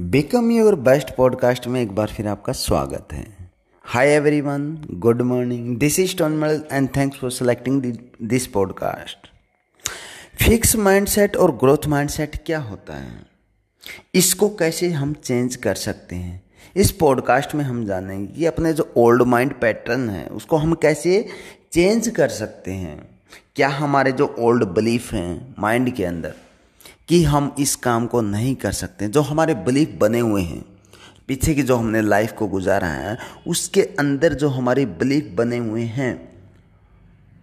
Become 0.00 0.50
your 0.50 0.74
best 0.74 1.14
podcast 1.16 1.66
में 1.66 1.82
एक 1.82 1.92
बार 1.92 2.08
फिर 2.08 2.28
आपका 2.28 2.52
स्वागत 2.52 3.08
है। 3.12 3.50
Hi 3.84 4.08
everyone 4.08 4.86
good 4.90 5.22
morning 5.22 5.76
this 5.76 6.00
is 6.00 6.16
टोनमल 6.16 6.64
and 6.72 6.88
thanks 6.96 7.18
for 7.18 7.30
selecting 7.30 7.82
this 8.22 8.46
podcast 8.46 9.28
fix 10.44 10.76
mindset 10.76 11.36
और 11.36 11.52
ग्रोथ 11.56 11.86
माइंडसेट 11.86 12.36
क्या 12.46 12.58
होता 12.58 12.96
है? 12.96 13.26
इसको 14.14 14.48
कैसे 14.48 14.88
हम 14.88 15.12
चेंज 15.12 15.56
कर 15.56 15.74
सकते 15.74 16.16
हैं? 16.16 16.42
इस 16.76 16.90
पॉडकास्ट 16.90 17.54
में 17.54 17.64
हम 17.64 17.86
जानेंगे 17.86 18.32
कि 18.32 18.46
अपने 18.46 18.72
जो 18.72 18.92
ओल्ड 18.96 19.22
माइंड 19.22 19.54
पैटर्न 19.60 20.10
है, 20.10 20.26
उसको 20.26 20.56
हम 20.56 20.74
कैसे 20.74 21.28
चेंज 21.72 22.08
कर 22.08 22.28
सकते 22.28 22.70
हैं। 22.70 23.20
क्या 23.56 23.68
हमारे 23.68 24.12
जो 24.12 24.36
ओल्ड 24.38 24.64
बिलीफ 24.64 25.12
हैं 25.12 25.54
माइंड 25.58 25.94
के 25.94 26.04
अंदर 26.04 26.34
कि 27.10 27.22
हम 27.24 27.54
इस 27.58 27.74
काम 27.76 28.06
को 28.06 28.20
नहीं 28.20 28.54
कर 28.54 28.72
सकते। 28.72 29.08
जो 29.08 29.20
हमारे 29.20 29.54
बिलीफ 29.54 29.96
बने 30.00 30.18
हुए 30.18 30.42
हैं, 30.42 30.64
पीछे 31.28 31.54
की 31.54 31.62
जो 31.62 31.76
हमने 31.76 32.00
लाइफ 32.02 32.32
को 32.32 32.46
गुजारा 32.46 32.88
है, 32.88 33.16
उसके 33.46 33.82
अंदर 33.98 34.34
जो 34.34 34.48
हमारे 34.48 34.84
बिलीफ 34.86 35.32
बने 35.36 35.56
हुए 35.58 35.82
हैं, 35.82 36.12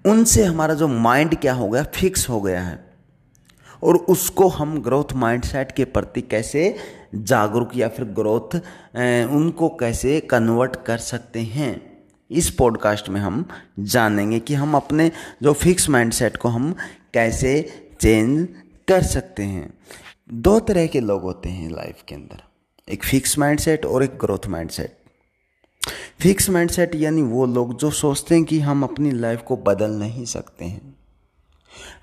उनसे 0.05 0.43
हमारा 0.43 0.73
जो 0.73 0.87
माइंड 0.87 1.35
क्या 1.35 1.53
हो 1.53 1.69
गया 1.69 1.83
फिक्स 1.95 2.27
हो 2.29 2.41
गया 2.41 2.61
है। 2.61 2.85
और 3.83 3.95
उसको 3.95 4.47
हम 4.47 4.77
ग्रोथ 4.81 5.13
माइंडसेट 5.13 5.71
के 5.71 5.85
प्रति 5.85 6.21
कैसे 6.21 6.75
जागरूक 7.15 7.75
या 7.75 7.87
फिर 7.87 8.05
ग्रोथ 8.05 8.55
उनको 9.31 9.69
कैसे 9.69 10.19
कन्वर्ट 10.19 10.75
कर 10.85 10.97
सकते 10.97 11.39
हैं, 11.39 11.81
इस 12.31 12.49
पॉडकास्ट 12.49 13.09
में 13.09 13.19
हम 13.21 13.45
जानेंगे 13.79 14.39
कि 14.39 14.53
हम 14.53 14.75
अपने 14.75 15.11
जो 15.43 15.53
फिक्स 15.53 15.89
माइंडसेट 15.89 16.37
को 16.37 16.49
हम 16.49 16.73
कैसे 17.13 17.53
चेंज 18.01 18.47
कर 18.87 19.03
सकते 19.03 19.43
हैं। 19.43 19.73
दो 20.33 20.59
तरह 20.59 20.87
के 20.87 20.99
लोग 20.99 21.21
होते 21.21 21.49
हैं 21.49 21.69
लाइफ 21.69 22.03
के 22.07 22.15
अंदर। 22.15 22.43
एक 22.89 23.03
फिक्स 23.03 23.37
माइंडसेट 23.37 23.85
और 23.85 24.03
एक 24.03 24.17
ग्रोथ 24.17 24.47
माइंडसेट 24.47 24.97
फिक्स 26.21 26.49
माइंडसेट 26.49 26.95
यानी 26.95 27.21
वो 27.21 27.45
लोग 27.45 27.77
जो 27.77 27.91
सोचते 27.91 28.35
हैं 28.35 28.43
कि 28.43 28.59
हम 28.59 28.83
अपनी 28.83 29.11
लाइफ 29.11 29.41
को 29.41 29.57
बदल 29.57 29.91
नहीं 29.91 30.25
सकते 30.25 30.65
हैं। 30.65 30.95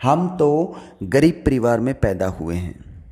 हम 0.02 0.36
तो 0.36 0.80
गरीब 1.02 1.42
परिवार 1.46 1.80
में 1.80 1.94
पैदा 1.94 2.26
हुए 2.26 2.56
हैं। 2.56 3.04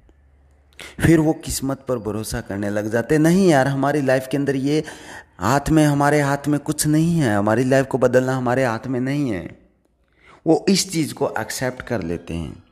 फिर 1.00 1.20
वो 1.20 1.32
किस्मत 1.32 1.84
पर 1.88 1.98
भरोसा 1.98 2.40
करने 2.40 2.70
लग 2.70 2.90
जाते 2.90 3.18
नहीं 3.18 3.48
यार, 3.48 3.68
हमारी 3.68 4.02
लाइफ 4.02 4.28
के 4.30 4.36
अंदर 4.36 4.56
ये 4.56 4.84
हाथ 5.38 5.70
में, 5.70 5.84
हमारे 5.84 6.20
हाथ 6.20 6.48
में 6.48 6.60
कुछ 6.60 6.86
नहीं 6.86 7.18
है। 7.18 7.36
हमारी 7.36 7.64
लाइफ 7.64 7.86
को 7.86 7.98
बदलना 7.98 8.36
हमारे 8.36 8.64
हाथ 8.64 8.86
में 8.86 9.00
नहीं 9.00 9.30
है। 9.30 9.58
वो 10.46 10.66
इस 10.68 10.92
चीज़ 10.92 11.14
को 11.14 11.34
एक्सेप्ट 11.38 11.82
कर 11.82 12.02
लेते 12.02 12.34
हैं। 12.34 12.71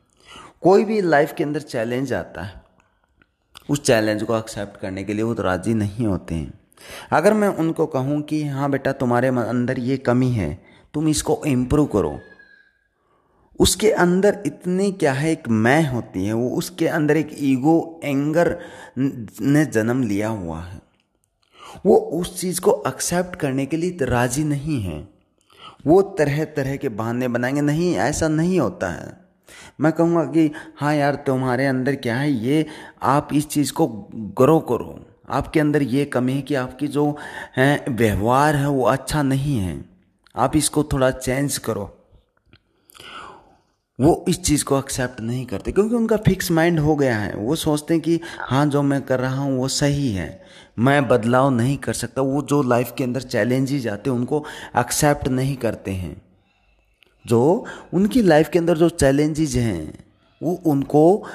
कोई 0.62 0.84
भी 0.84 1.00
लाइफ 1.00 1.32
के 1.32 1.44
अंदर 1.44 1.60
चैलेंज 1.60 2.12
आता 2.12 2.42
है, 2.42 2.62
उस 3.68 3.82
चैलेंज 3.82 4.22
को 4.22 4.36
एक्सेप्ट 4.38 4.80
करने 4.80 5.04
के 5.04 5.14
लिए 5.14 5.22
वो 5.22 5.34
तो 5.34 5.42
राज़ी 5.42 5.74
नहीं 5.74 6.06
होते 6.06 6.34
हैं। 6.34 6.52
अगर 7.12 7.34
मैं 7.34 7.48
उनको 7.48 7.86
कहूँ 7.86 8.20
कि 8.22 8.42
हाँ 8.44 8.70
बेटा, 8.70 8.92
तुम्हारे 8.92 9.28
अंदर 9.28 9.78
ये 9.78 9.96
कमी 9.96 10.30
है, 10.30 10.58
तुम 10.94 11.08
इसको 11.08 11.40
इम्प्रूव 11.46 11.86
करो। 11.86 12.18
उसके 13.60 13.90
अंदर 13.92 14.42
इतनी 14.46 14.90
क्या 14.92 15.12
है, 15.12 15.30
एक 15.32 15.48
मैं 15.48 15.88
होती 15.88 16.24
है 16.26 16.32
वो 16.32 16.48
उसके 16.50 16.86
अंदर 16.88 17.16
एक 17.16 17.30
ईगो 17.38 18.00
एंगर 18.04 18.56
ने 18.98 19.64
जन्म 19.66 20.02
लिया 20.02 20.28
हुआ 20.28 20.60
है। 20.60 20.80
वो 21.86 21.96
उस 21.96 22.40
चीज़ 22.40 22.60
को 22.60 22.82
एक्सेप्ट 22.86 23.36
करने 23.36 23.66
के 23.66 23.76
लिए 23.76 23.96
राज़ी 24.02 24.44
नहीं 24.44 24.80
है। 24.82 25.00
वो 25.86 26.00
तरह 26.18 26.44
तरह 26.46 26.76
के 26.76 26.88
बहाने 26.90 27.28
बनाएँगे, 27.28 27.60
नहीं, 27.60 27.94
ऐसा 27.96 28.28
नहीं 28.28 28.60
होता 28.60 28.88
है। 28.88 29.19
मैं 29.80 29.92
कहूँगा 29.92 30.24
कि 30.24 30.52
हाँ 30.76 30.94
यार, 30.94 31.14
तुम्हारे 31.14 31.66
अंदर 31.66 31.94
क्या 31.94 32.16
है? 32.16 32.32
ये 32.32 32.66
आप 33.02 33.28
इस 33.34 33.48
चीज़ 33.48 33.72
को 33.72 33.86
ग्रो 34.14 34.60
करो। 34.60 35.06
आपके 35.30 35.60
अंदर 35.60 35.82
ये 35.82 36.04
कमी 36.04 36.32
है 36.32 36.42
कि 36.42 36.54
आपकी 36.54 36.88
जो, 36.88 37.16
है, 37.56 37.84
व्यवहार 37.88 38.56
है, 38.56 38.68
वो 38.68 38.84
अच्छा 38.84 39.22
नहीं 39.22 39.58
है। 39.58 39.84
आप 40.36 40.56
इसको 40.56 40.82
थोड़ा 40.82 41.10
चेंज 41.10 41.58
करो। 41.58 41.96
वो 44.00 44.24
इस 44.28 44.42
चीज़ 44.42 44.64
को 44.64 44.78
एक्सेप्ट 44.78 45.20
नहीं 45.20 45.46
करते, 45.46 45.72
क्योंकि 45.72 45.94
उनका 45.94 46.16
फिक्स 46.16 46.50
माइंड 46.50 46.78
हो 46.78 46.96
गया 46.96 47.16
है। 47.16 47.34
वो 47.34 47.54
सोचते 47.54 47.94
हैं 47.94 48.02
कि 48.02 48.20
हाँ 48.38 48.66
जो 48.66 48.82
मैं 48.82 49.02
कर 49.02 49.20
रहा 49.20 49.42
हूँ, 49.42 49.58
वो 49.58 49.68
सही 49.68 50.12
है। 50.12 50.42
मैं 50.78 51.08
बदलाव 51.08 51.50
नहीं 51.50 51.76
कर 51.78 51.92
सकता। 51.92 52.22
वो 52.22 52.42
जो 52.42 52.62
लाइफ 52.62 52.92
के 52.98 53.04
अंदर 53.04 53.20
चैलेंजेज 53.20 53.88
आते 53.88 54.10
हैं, 54.10 54.16
उनको 54.16 54.44
एक्सेप्ट 54.78 55.28
नहीं 55.28 55.56
करते 55.56 55.90
हैं। 55.90 56.22
जो 57.26 57.66
उनकी 57.94 58.22
लाइफ 58.22 58.48
के 58.48 58.58
अंदर 58.58 58.78
जो 58.78 58.88
चैलेंजेज 58.88 59.56
हैं, 59.56 60.04
वो 60.42 60.52
उनको 60.66 61.26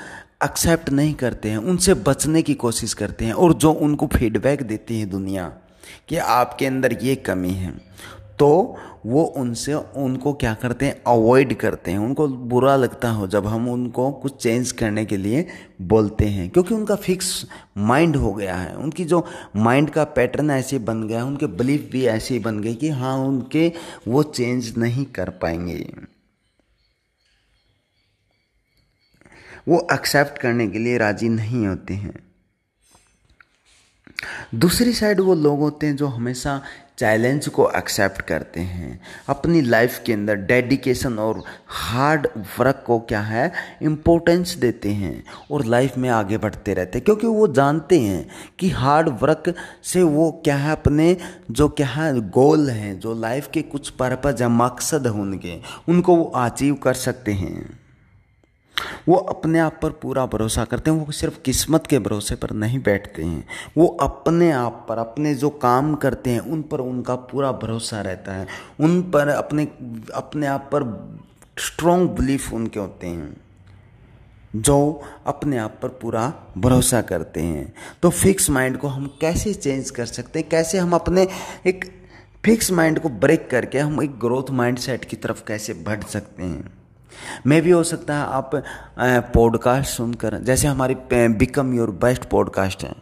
एक्सेप्ट 0.44 0.90
नहीं 0.90 1.14
करते 1.14 1.50
हैं, 1.50 1.58
उनसे 1.58 1.94
बचने 1.94 2.42
की 2.42 2.54
कोशिश 2.54 2.94
करते 2.94 3.26
हैं 3.26 3.34
और 3.34 3.54
जो 3.54 3.72
उनको 3.72 4.08
फीडबैक 4.08 4.62
देती 4.62 5.00
है 5.00 5.06
दुनिया 5.06 5.48
कि 6.10 6.18
आपके 6.18 6.66
अंदर 6.66 6.98
ये 7.04 7.16
कमी 7.16 7.52
है। 7.52 7.74
तो 8.40 8.78
वो 9.06 9.24
उनसे, 9.24 9.74
उनको 9.74 10.34
क्या 10.34 10.54
करते 10.54 10.86
हैं? 10.86 11.02
अवॉइड 11.08 11.58
करते 11.58 11.92
हैं। 11.92 11.98
उनको 11.98 12.28
बुरा 12.28 12.76
लगता 12.76 13.10
हो 13.10 13.28
जब 13.28 13.48
हम 13.48 13.70
उनको 13.70 14.12
कुछ 14.12 14.44
चेंज 14.44 14.72
करने 14.72 15.06
के 15.06 15.18
लिए 15.18 15.48
बोलते 15.82 16.26
हैं। 16.26 16.50
क्योंकि 16.50 16.74
उनका 16.74 16.96
फिक्स 16.96 17.46
माइंड 17.78 18.16
हो 18.16 18.34
गया 18.34 18.56
है। 18.56 18.76
उनकी 18.76 19.06
जो 19.06 19.26
माइंड 19.56 19.90
का 19.90 20.04
पैटर्न 20.04 20.52
ऐसे 20.52 20.80
बन 20.80 21.08
गया 21.08 21.18
है, 21.18 21.26
उनके 21.26 21.48
बिलीफ 21.48 21.90
भी 21.92 22.06
ऐसे 22.06 22.40
बन 22.40 22.62
गए 22.62 22.74
कि 22.74 22.90
हाँ 22.90 23.18
उनके 23.18 23.74
वो 24.08 24.24
चेंज 24.24 24.78
नहीं 24.78 25.06
कर 25.06 25.30
पाएँगे। 25.30 25.94
वो 29.68 29.88
एक्सेप्ट 29.94 30.38
करने 30.38 30.68
के 30.68 30.80
लिए 30.80 30.98
राज़ी 30.98 31.30
नहीं 31.30 31.68
होते 31.68 31.94
हैं। 31.94 32.35
दूसरी 34.56 34.94
साइड 34.94 35.20
वो 35.20 35.36
लोग 35.36 35.60
होते 35.60 35.88
हैं 35.88 35.96
जो 35.96 36.08
हमेशा 36.08 36.62
चैलेंज 36.98 37.48
को 37.48 37.72
एक्सेप्ट 37.72 38.22
करते 38.22 38.60
हैं। 38.60 39.02
अपनी 39.30 39.62
लाइफ 39.62 40.02
के 40.06 40.14
अंदर 40.14 40.36
डेडिकेशन 40.36 41.20
और 41.20 41.44
हार्ड 41.68 42.28
वर्क 42.60 42.84
को 42.88 43.00
क्या 43.00 43.22
है? 43.22 43.52
इम्पोर्टेंस 43.82 44.54
देते 44.54 44.90
हैं 44.90 45.24
और 45.52 45.66
लाइफ 45.66 45.98
में 45.98 46.10
आगे 46.10 46.38
बढ़ते 46.38 46.74
रहते 46.74 46.98
हैं। 46.98 47.06
क्योंकि 47.06 47.28
वो 47.28 47.48
जानते 47.48 48.00
हैं 48.00 48.30
कि 48.60 48.70
हार्ड 48.70 49.10
वर्क 49.10 49.56
से 49.84 50.04
वो 50.04 50.42
क्या 50.44 50.56
है 50.56 50.72
अपने 50.72 51.18
जो 51.52 51.70
क्या 51.70 51.88
है 51.88 52.30
गोल 52.30 52.70
हैं, 52.70 53.00
जो 53.00 53.14
लाइफ 53.14 53.50
के 53.54 53.62
कुछ 53.62 53.90
पर्पज 53.90 54.42
या 54.42 54.50
मकसद 54.50 55.08
होंगे, 55.08 55.62
उनको 55.90 56.16
वो 56.16 56.24
अचीव 56.24 56.76
कर 56.76 56.94
सकते 56.94 57.32
हैं। 57.32 57.85
वो 59.08 59.16
अपने 59.16 59.60
आप 59.60 59.80
पर 59.82 59.90
पूरा 59.92 60.26
भरोसा 60.26 60.66
करते 60.66 60.92
हैं, 60.92 60.98
वो 60.98 61.12
सिर्फ़ 61.12 61.40
किस्मत 61.40 61.88
के 61.88 62.00
भरोसे 62.00 62.36
पर 62.36 62.52
नहीं 62.52 62.80
बैठते 62.80 63.24
हैं। 63.24 63.48
वो 63.78 63.88
अपने 63.88 64.52
आप 64.52 64.86
पर, 64.90 64.98
अपने 64.98 65.36
जो 65.36 65.50
काम 65.50 65.96
करते 65.96 66.30
हैं, 66.30 66.40
उन 66.40 66.62
पर 66.62 66.80
उनका 66.80 67.16
पूरा 67.16 67.52
भरोसा 67.52 68.02
रहता 68.02 68.34
है। 68.34 68.48
उन 68.80 69.02
पर 69.12 69.28
अपने 69.28 69.64
अपने 70.14 70.48
आप 70.48 70.70
पर 70.74 70.84
स्ट्रॉन्ग 71.60 72.10
बिलीफ 72.10 72.54
उनके 72.54 72.80
होते 72.80 73.08
हैं, 73.08 73.38
जो 74.56 75.02
अपने 75.28 75.58
आप 75.58 75.80
पर 75.82 75.90
पूरा 75.90 76.34
भरोसा 76.58 77.02
करते 77.02 77.42
हैं। 77.42 77.74
तो 78.02 78.10
फिक्स 78.10 78.50
माइंड 78.50 78.78
को 78.78 78.88
हम 78.88 79.18
कैसे 79.22 79.54
चेंज 79.54 79.90
कर 79.90 80.06
सकते 80.06 80.40
हैं? 80.40 80.50
कैसे 80.50 80.78
हम 80.78 80.94
अपने 80.94 81.28
एक 81.68 81.86
फिक्स 82.46 82.72
माइंड 82.72 83.00
को 83.00 83.10
ब्रेक 83.10 83.50
करके 83.50 83.80
हम 83.80 84.02
एक 84.04 84.20
ग्रोथ 84.20 84.52
माइंड 84.52 84.78
सेट 84.78 85.06
की 85.06 85.16
तरफ़ 85.16 85.44
कैसे 85.48 85.74
बढ़ 85.74 86.04
सकते 86.04 86.44
हैं? 86.44 86.85
मे 87.48 87.62
भी 87.62 87.72
हो 87.72 87.84
सकता 87.84 88.16
है 88.16 88.26
आप 88.26 88.52
पॉडकास्ट 89.34 89.90
सुनकर, 89.90 90.38
जैसे 90.40 90.68
हमारी 90.68 90.96
बिकम 91.14 91.74
योर 91.74 91.92
बेस्ट 91.92 92.26
पॉडकास्ट 92.26 92.84
है। 92.84 92.94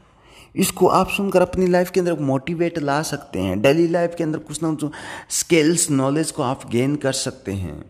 इसको 0.56 0.88
आप 0.88 1.10
सुनकर 1.10 1.42
अपनी 1.42 1.68
लाइफ 1.68 1.90
के 1.90 2.00
अंदर 2.00 2.20
मोटिवेट 2.20 2.80
ला 2.80 3.02
सकते 3.02 3.40
हैं। 3.40 3.62
डेली 3.62 3.88
लाइफ 3.88 4.16
के 4.18 4.24
अंदर 4.24 4.40
कुछ 4.40 4.64
ना 4.64 4.74
कुछ 4.74 4.92
स्किल्स 5.30 5.90
नॉलेज 5.92 6.32
को 6.32 6.44
आप 6.44 6.70
गेन 6.70 6.96
कर 6.96 7.12
सकते 7.12 7.52
हैं। 7.52 7.84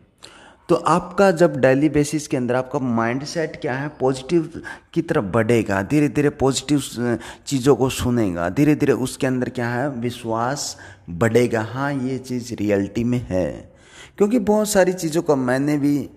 तो 0.70 0.76
आपका 0.76 1.30
जब 1.32 1.60
डेली 1.60 1.90
बेसिस 1.90 2.28
के 2.28 2.38
अंदर 2.38 2.56
आपका 2.56 2.80
माइंड 2.80 3.24
सेट 3.24 3.60
क्या 3.62 3.74
है 3.74 3.88
पॉजिटिव 3.90 4.62
की 4.94 5.02
तरफ़ 5.02 5.26
बढ़ेगा 5.26 5.82
धीरे 5.82 6.08
धीरे 6.08 6.30
पॉजिटिव 6.30 7.20
चीज़ों 7.48 7.76
को 7.76 7.90
सुनेगा 7.90 8.50
धीरे 8.50 8.76
धीरे 8.76 8.94
उसके 8.94 9.28
अंदर 9.28 9.50
क्या 9.50 9.68
है, 9.70 9.90
विश्वास 9.90 10.78
बढ़ेगा। 11.10 11.62
हाँ 11.64 11.94
ये 11.94 12.18
चीज़ 12.18 12.54
रियलिटी 12.54 13.04
में 13.04 13.26
है। 13.30 13.73
क्योंकि 14.18 14.40
बहुत 14.40 14.70
सारी 14.70 14.94
चीज़ों 14.94 15.22
को 15.22 15.36
मैंने 15.36 15.78
भी 15.78 16.10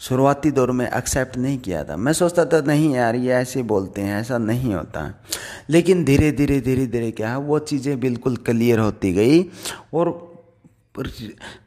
शुरुआती 0.00 0.50
दौर 0.50 0.70
में 0.70 0.86
एक्सेप्ट 0.88 1.36
नहीं 1.36 1.58
किया 1.58 1.82
था। 1.84 1.96
मैं 1.96 2.12
सोचता 2.12 2.44
था, 2.44 2.60
नहीं 2.60 2.94
यार, 2.94 3.16
ये 3.16 3.32
ऐसे 3.32 3.62
बोलते 3.62 4.00
हैं, 4.00 4.20
ऐसा 4.20 4.38
नहीं 4.38 4.74
होता। 4.74 5.04
है 5.04 5.14
लेकिन 5.70 6.04
धीरे 6.04 6.30
धीरे 6.32 6.60
धीरे 6.60 6.86
धीरे 6.86 7.10
क्या 7.10 7.30
है 7.30 7.38
वो 7.38 7.58
चीज़ें 7.58 7.98
बिल्कुल 8.00 8.36
क्लियर 8.36 8.78
होती 8.78 9.12
गई 9.12 9.42
और 9.94 10.26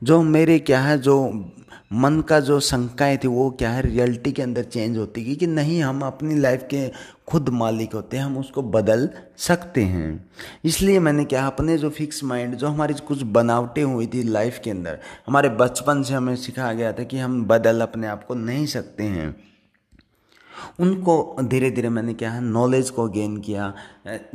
जो 0.03 0.21
मेरे 0.23 0.57
क्या 0.59 0.79
है, 0.81 0.97
जो 0.97 1.53
मन 1.93 2.21
का 2.21 2.39
जो 2.39 2.59
शंकाएँ 2.59 3.17
थी, 3.17 3.27
वो 3.27 3.49
क्या 3.49 3.69
है? 3.69 3.81
रियलिटी 3.81 4.31
के 4.31 4.41
अंदर 4.41 4.63
चेंज 4.63 4.97
होती 4.97 5.23
गई 5.23 5.35
कि 5.35 5.47
नहीं, 5.47 5.83
हम 5.83 6.01
अपनी 6.01 6.35
लाइफ 6.35 6.67
के 6.69 6.91
खुद 7.27 7.49
मालिक 7.49 7.93
होते 7.93 8.17
हैं, 8.17 8.23
हम 8.23 8.38
उसको 8.38 8.61
बदल 8.61 9.09
सकते 9.38 9.83
हैं। 9.83 10.31
इसलिए 10.65 10.99
मैंने 10.99 11.25
क्या, 11.25 11.47
अपने 11.47 11.77
जो 11.77 11.89
फिक्स 11.89 12.23
माइंड 12.23 12.55
जो 12.55 12.67
हमारी 12.67 12.93
कुछ 12.93 13.21
बनावटें 13.21 13.83
हुई 13.83 14.07
थी 14.07 14.23
लाइफ 14.23 14.61
के 14.63 14.71
अंदर, 14.71 14.99
हमारे 15.27 15.49
बचपन 15.49 16.03
से 16.03 16.13
हमें 16.13 16.35
सिखाया 16.35 16.73
गया 16.73 16.93
था 16.93 17.03
कि 17.03 17.17
हम 17.17 17.45
बदल 17.45 17.81
अपने 17.81 18.07
आप 18.07 18.23
को 18.23 18.35
नहीं 18.35 18.65
सकते 18.65 19.03
हैं। 19.03 19.35
उनको 20.79 21.38
धीरे 21.41 21.71
धीरे 21.71 21.89
मैंने 21.89 22.13
क्या 22.13 22.31
है 22.31 22.41
नॉलेज 22.41 22.89
को 22.89 23.07
गेन 23.07 23.38
किया। 23.38 23.73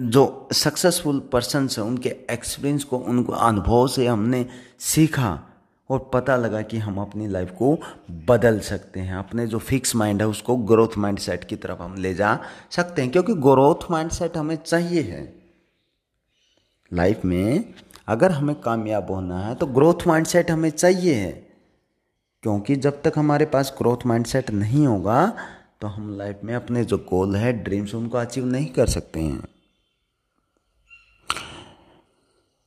जो 0.01 0.49
सक्सेसफुल 0.53 1.29
पर्सन 1.33 1.69
है, 1.79 1.85
उनके 1.85 2.09
एक्सपीरियंस 2.09 2.85
को, 2.85 2.99
उनको 2.99 3.33
अनुभव 3.33 3.89
से 3.89 4.07
हमने 4.07 4.47
सीखा। 4.79 5.56
और 5.91 6.11
पता 6.15 6.37
लगा 6.37 6.61
कि 6.63 6.79
हम 6.79 6.99
अपनी 7.01 7.27
लाइफ 7.29 7.51
को 7.51 7.79
बदल 8.27 8.59
सकते 8.61 9.01
हैं। 9.01 9.15
अपने 9.15 9.47
जो 9.47 9.59
फिक्स 9.59 9.95
माइंड 9.97 10.23
है, 10.23 10.29
उसको 10.29 10.57
ग्रोथ 10.57 10.99
माइंड 10.99 11.19
सेट 11.19 11.45
की 11.45 11.57
तरफ़ 11.57 11.83
हम 11.83 11.95
ले 11.95 12.15
जा 12.15 12.39
सकते 12.71 13.03
हैं, 13.03 13.11
क्योंकि 13.11 13.35
ग्रोथ 13.35 13.91
माइंड 13.91 14.11
सेट 14.11 14.37
हमें 14.37 14.57
चाहिए 14.57 15.03
है। 15.03 15.33
लाइफ 16.93 17.25
में 17.25 17.65
अगर 18.09 18.33
हमें 18.33 18.55
कामयाब 18.61 19.11
होना 19.11 19.41
है 19.41 19.55
तो 19.55 19.67
ग्रोथ 19.67 20.07
माइंड 20.07 20.27
सेट 20.27 20.51
हमें 20.51 20.71
चाहिए 20.71 21.15
है। 21.15 21.33
क्योंकि 22.43 22.77
जब 22.77 23.03
तक 23.03 23.13
हमारे 23.17 23.45
पास 23.47 23.75
ग्रोथ 23.79 24.07
माइंड 24.07 24.27
सेट 24.27 24.51
नहीं 24.51 24.87
होगा 24.87 25.27
तो 25.81 25.87
हम 25.87 26.17
लाइफ 26.19 26.41
में 26.45 26.55
अपने 26.55 26.85
जो 26.85 26.99
गोल 26.99 27.37
है 27.37 27.53
ड्रीम्स 27.53 27.95
उनको 27.95 28.19
अचीव 28.19 28.47
नहीं 28.47 28.67
कर 28.67 28.87
सकते 28.87 29.21
हैं। 29.21 29.43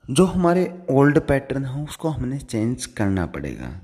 जो 0.10 0.26
हमारे 0.26 0.80
ओल्ड 0.90 1.20
पैटर्न 1.20 1.66
है, 1.66 1.84
उसको 1.84 2.10
हमने 2.10 2.40
चेंज 2.40 2.86
करना 2.86 3.26
पड़ेगा। 3.26 3.82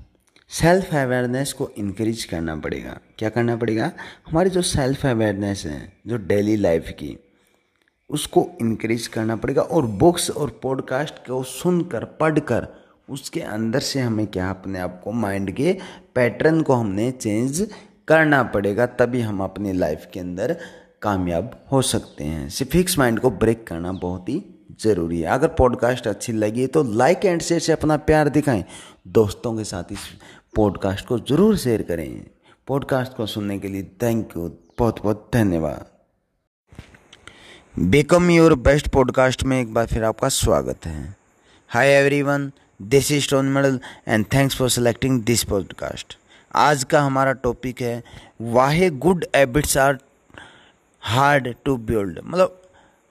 सेल्फ 0.48 0.94
अवेयरनेस 0.94 1.52
को 1.52 1.70
इनक्रीज 1.78 2.24
करना 2.24 2.56
पड़ेगा। 2.56 2.98
क्या 3.18 3.28
करना 3.28 3.56
पड़ेगा? 3.56 3.92
हमारी 4.30 4.50
जो 4.50 4.62
सेल्फ 4.62 5.06
अवेयरनेस 5.06 5.62
है, 5.66 5.92
जो 6.06 6.16
डेली 6.16 6.56
लाइफ 6.56 6.88
की, 6.88 7.18
उसको 8.10 8.48
इनक्रीज 8.60 9.06
करना 9.06 9.36
पड़ेगा 9.36 9.62
और 9.62 9.86
बुक्स 9.86 10.30
और 10.30 10.60
पॉडकास्ट 10.62 11.14
को 11.14 11.42
सुनकर, 11.42 12.04
पढ़कर, 12.04 12.66
उसके 13.10 13.40
अंदर 13.40 13.80
से 13.80 14.00
हमें 14.00 14.26
क्या 14.26 14.50
अपने 14.50 14.78
आप 14.78 15.00
को 15.04 15.12
माइंड 15.12 15.50
के 15.50 15.78
पैटर्न 16.14 16.62
को 16.62 16.74
हमने 16.74 17.10
चेंज 17.10 17.70
करना 18.08 18.42
पड़ेगा, 18.42 18.86
तभी 18.86 19.20
हम 19.20 19.40
अपनी 19.40 19.72
लाइफ 19.72 20.08
के 20.12 20.20
अंदर 20.20 20.56
कामयाब 21.02 21.66
हो 21.72 21.82
सकते 21.82 22.24
हैं। 22.24 22.48
सिर्फ़ 22.48 22.72
फिक्स 22.72 22.98
माइंड 22.98 23.20
को 23.20 23.30
ब्रेक 23.30 23.66
करना 23.66 23.92
बहुत 23.92 24.28
ही 24.28 24.44
ज़रूरी 24.80 25.20
है। 25.20 25.26
अगर 25.30 25.48
पॉडकास्ट 25.58 26.06
अच्छी 26.06 26.32
लगी 26.32 26.66
तो 26.66 26.82
लाइक 26.92 27.24
एंड 27.24 27.42
शेयर 27.42 27.60
से 27.60 27.72
अपना 27.72 27.96
प्यार 27.96 28.28
दिखाएँ। 28.28 28.64
दोस्तों 29.08 29.56
के 29.56 29.64
साथ 29.64 29.92
इस 29.92 30.08
पॉडकास्ट 30.56 31.06
को 31.06 31.18
ज़रूर 31.18 31.56
शेयर 31.56 31.82
करें। 31.82 32.26
पॉडकास्ट 32.68 33.16
को 33.16 33.26
सुनने 33.26 33.58
के 33.58 33.68
लिए 33.68 33.82
थैंक 34.02 34.36
यू 34.36 34.48
बहुत 34.78 35.02
बहुत 35.02 35.28
धन्यवाद। 35.34 35.86
बिकम 37.78 38.30
योर 38.30 38.54
बेस्ट 38.58 38.88
पॉडकास्ट 38.88 39.42
में 39.42 39.60
एक 39.60 39.72
बार 39.74 39.86
फिर 39.86 40.04
आपका 40.04 40.28
स्वागत 40.28 40.86
है। 40.86 41.16
Hi 41.70 41.92
everyone 41.92 42.50
this 42.82 43.10
is 43.12 43.24
stone 43.24 43.46
medal 43.46 43.78
and 44.08 44.24
thanks 44.34 44.56
for 44.56 44.68
selecting 44.70 45.22
this 45.22 45.44
podcast 45.44 46.16
आज 46.54 46.84
का 46.84 47.00
हमारा 47.02 47.32
टॉपिक 47.32 47.80
है, 47.82 48.02
why 48.40 48.90
good 48.90 49.24
habits 49.36 49.76
are 49.76 49.98
hard 51.02 51.54
to 51.64 51.76
build 51.76 52.20
मतलब 52.24 52.62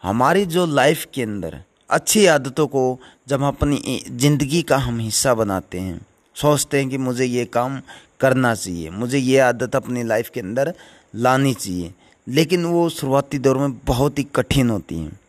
हमारी 0.06 0.46
जो 0.46 0.66
लाइफ 0.66 1.06
के 1.14 1.22
अंदर 1.24 1.58
अच्छी 1.90 2.26
आदतों 2.26 2.66
को 2.68 2.82
जब 3.28 3.44
हम 3.44 3.48
अपनी 3.48 4.04
ज़िंदगी 4.10 4.62
का 4.62 4.78
हम 4.78 5.00
हिस्सा 5.00 5.34
बनाते 5.34 5.80
हैं, 5.80 6.00
सोचते 6.36 6.78
हैं 6.78 6.90
कि 6.90 6.98
मुझे 6.98 7.26
ये 7.26 7.46
काम 7.46 7.80
करना 8.20 8.54
चाहिए, 8.56 8.90
मुझे 8.90 9.18
ये 9.18 9.40
आदत 9.40 9.76
अपनी 9.76 10.04
लाइफ 10.04 10.30
के 10.30 10.40
अंदर 10.40 10.74
लानी 11.16 11.54
चाहिए, 11.54 11.92
लेकिन 12.28 12.66
वो 12.66 12.88
शुरुआती 12.90 13.40
दौर 13.40 13.58
में 13.58 13.78
बहुत 13.86 14.20
ही 14.20 14.24
कठिन 14.36 14.70
होती 14.70 15.00
हैं। 15.00 15.20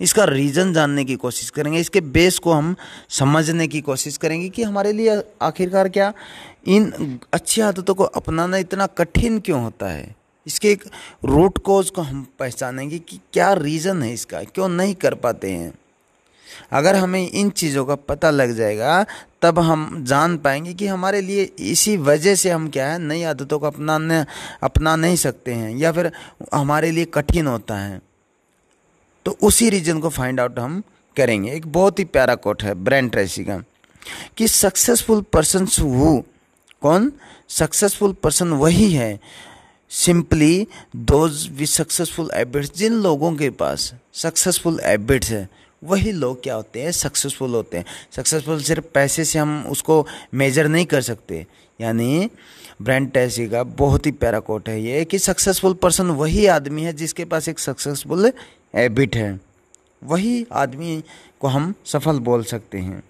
इसका 0.00 0.24
रीज़न 0.24 0.72
जानने 0.72 1.04
की 1.04 1.16
कोशिश 1.16 1.50
करेंगे, 1.50 1.80
इसके 1.80 2.00
बेस 2.00 2.38
को 2.38 2.52
हम 2.52 2.74
समझने 3.10 3.68
की 3.68 3.80
कोशिश 3.82 4.16
करेंगे 4.16 4.48
कि 4.48 4.62
हमारे 4.62 4.92
लिए 4.92 5.22
आखिरकार 5.42 5.88
क्या 5.88 6.12
इन 6.66 7.18
अच्छी 7.32 7.60
आदतों 7.60 7.94
को 7.94 8.04
अपनाना 8.04 8.56
इतना 8.56 8.86
कठिन 8.86 9.40
क्यों 9.40 9.62
होता 9.62 9.90
है? 9.90 10.14
इसके 10.46 10.70
एक 10.72 10.84
रूट 11.24 11.58
कोज 11.58 11.90
को 11.90 12.02
हम 12.02 12.26
पहचानेंगे 12.38 12.98
कि 12.98 13.20
क्या 13.32 13.52
रीज़न 13.52 14.02
है 14.02 14.12
इसका, 14.12 14.42
क्यों 14.44 14.68
नहीं 14.68 14.94
कर 14.94 15.14
पाते 15.14 15.50
हैं। 15.50 15.72
अगर 16.72 16.96
हमें 16.96 17.30
इन 17.30 17.50
चीज़ों 17.50 17.84
का 17.84 17.94
पता 17.94 18.30
लग 18.30 18.52
जाएगा, 18.52 19.04
तब 19.42 19.58
हम 19.58 20.04
जान 20.04 20.36
पाएँगे 20.38 20.74
कि 20.74 20.86
हमारे 20.86 21.20
लिए 21.20 21.42
इसी 21.60 21.96
वजह 21.96 22.34
से 22.34 22.50
हम 22.50 22.68
क्या 22.68 22.86
है, 22.88 22.98
नई 22.98 23.22
आदतों 23.22 23.58
को 23.58 23.66
अपनाने, 23.66 24.24
अपना 24.62 24.96
नहीं 24.96 25.16
सकते 25.16 25.54
हैं, 25.54 25.70
या 25.76 25.92
फिर 25.92 26.10
हमारे 26.54 26.90
लिए 26.90 27.04
कठिन 27.04 27.46
होता 27.46 27.78
है। 27.78 28.00
तो 29.26 29.36
उसी 29.42 29.70
रीजन 29.70 30.00
को 30.00 30.08
फाइंड 30.08 30.40
आउट 30.40 30.58
हम 30.58 30.82
करेंगे। 31.16 31.52
एक 31.52 31.66
बहुत 31.66 31.98
ही 31.98 32.04
प्यारा 32.04 32.34
कोट 32.34 32.62
है 32.62 32.74
ब्रेन 32.74 33.08
ट्रेसी 33.08 33.44
का, 33.44 33.58
कि 34.36 34.48
सक्सेसफुल 34.48 35.24
पर्सन 35.32 35.66
वो 35.80 36.24
कौन? 36.82 37.12
सक्सेसफुल 37.48 38.12
पर्सन 38.12 38.48
वही 38.52 38.92
है 38.92 39.18
simply 39.94 40.66
those 40.96 41.48
with 41.52 41.68
successful 41.68 42.30
habits 42.34 42.72
जिन 42.76 42.92
लोगों 42.92 43.32
के 43.36 43.50
पास 43.50 43.92
सक्सेसफुल 44.14 44.80
हैबिट्स 44.84 45.30
है, 45.30 45.48
वही 45.82 46.12
लोग 46.12 46.42
क्या 46.42 46.54
होते 46.54 46.82
हैं? 46.82 46.90
सक्सेसफुल 46.92 47.54
होते 47.54 47.78
हैं। 47.78 47.84
सक्सेसफुल 48.16 48.62
सिर्फ़ 48.62 48.84
पैसे 48.94 49.24
से 49.24 49.38
हम 49.38 49.66
उसको 49.70 50.06
मेजर 50.34 50.68
नहीं 50.68 50.86
कर 50.86 51.00
सकते। 51.00 51.46
यानी 51.80 52.30
ब्रांड 52.82 53.10
टैसी 53.12 53.48
का 53.48 53.62
बहुत 53.62 54.06
ही 54.06 54.10
प्यारा 54.12 54.40
कोट 54.40 54.68
है 54.68 54.80
ये 54.82 55.04
कि 55.04 55.18
सक्सेसफुल 55.18 55.74
पर्सन 55.74 56.10
वही 56.12 56.46
आदमी 56.46 56.82
है 56.82 56.92
जिसके 56.92 57.24
पास 57.24 57.48
एक 57.48 57.58
सक्सेसफुल 57.58 58.32
हैबिट 58.74 59.16
है। 59.16 59.40
वही 60.04 60.46
आदमी 60.52 61.02
को 61.40 61.48
हम 61.48 61.74
सफल 61.86 62.18
बोल 62.20 62.44
सकते 62.44 62.78
हैं। 62.78 63.02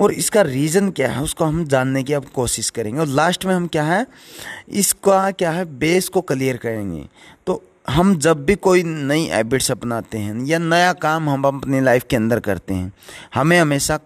और 0.00 0.12
इसका 0.12 0.42
रीज़न 0.42 0.90
क्या 0.90 1.10
है, 1.10 1.22
उसको 1.22 1.44
हम 1.44 1.64
जानने 1.64 2.02
की 2.02 2.12
अब 2.12 2.24
कोशिश 2.34 2.70
करेंगे। 2.70 3.00
और 3.00 3.06
लास्ट 3.08 3.44
में 3.44 3.54
हम 3.54 3.66
क्या 3.66 3.84
है, 3.84 4.06
इसका 4.70 5.30
क्या 5.30 5.50
है 5.50 5.64
बेस 5.78 6.08
को 6.08 6.20
क्लियर 6.22 6.56
करेंगे। 6.56 7.04
तो 7.46 7.62
हम 7.90 8.14
जब 8.18 8.44
भी 8.44 8.54
कोई 8.56 8.82
नई 8.82 9.24
हैबिट्स 9.24 9.70
अपनाते 9.70 10.18
हैं 10.18 10.44
या 10.46 10.58
नया 10.58 10.92
काम 10.94 11.28
हम 11.30 11.44
अपनी 11.46 11.80
लाइफ 11.80 12.06
के 12.10 12.16
अंदर 12.16 12.40
करते 12.40 12.74
हैं, 12.74 12.92
हमें 13.34 13.58
हमेशा 13.60 13.98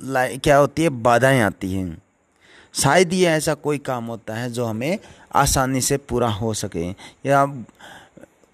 क्या 0.00 0.56
होती 0.56 0.82
है, 0.82 0.88
बाधाएँ 0.88 1.40
आती 1.40 1.72
हैं। 1.72 2.02
शायद 2.74 3.12
ये 3.12 3.26
ऐसा 3.26 3.54
कोई 3.56 3.78
काम 3.80 4.04
होता 4.04 4.34
है 4.34 4.50
जो 4.50 4.64
हमें 4.64 4.98
आसानी 5.34 5.80
से 5.80 5.96
पूरा 5.98 6.28
हो 6.30 6.52
सके 6.54 6.88
या 7.26 7.46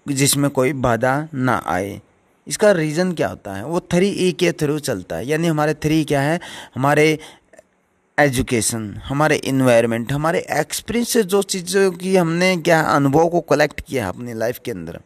जिसमें 0.05 0.49
कोई 0.51 0.73
बाधा 0.75 1.27
ना 1.33 1.61
आए। 1.65 1.99
इसका 2.47 2.71
रीज़न 2.71 3.11
क्या 3.13 3.27
होता 3.27 3.53
है? 3.53 3.65
वो 3.65 3.79
थ्री 3.91 4.09
ई 4.19 4.31
के 4.31 4.51
थ्रू 4.51 4.77
चलता 4.81 5.15
है। 5.15 5.25
यानी 5.27 5.47
हमारे 5.47 5.73
थ्री 5.75 6.03
क्या 6.05 6.21
है? 6.21 6.39
हमारे 6.75 7.17
एजुकेशन 8.17 8.93
हमारे 9.05 9.35
इन्वायरमेंट 9.45 10.11
हमारे 10.11 10.45
एक्सपीरियंस 10.51 11.09
से 11.09 11.23
जो 11.25 11.41
चीज़ों 11.43 11.91
की 11.93 12.15
हमने 12.15 12.55
क्या 12.57 12.79
अनुभव 12.81 13.27
को 13.29 13.41
कलेक्ट 13.43 13.81
किया 13.81 14.03
है 14.03 14.09
अपनी 14.09 14.33
लाइफ 14.33 14.59
के 14.65 14.71
अंदर। 14.71 14.99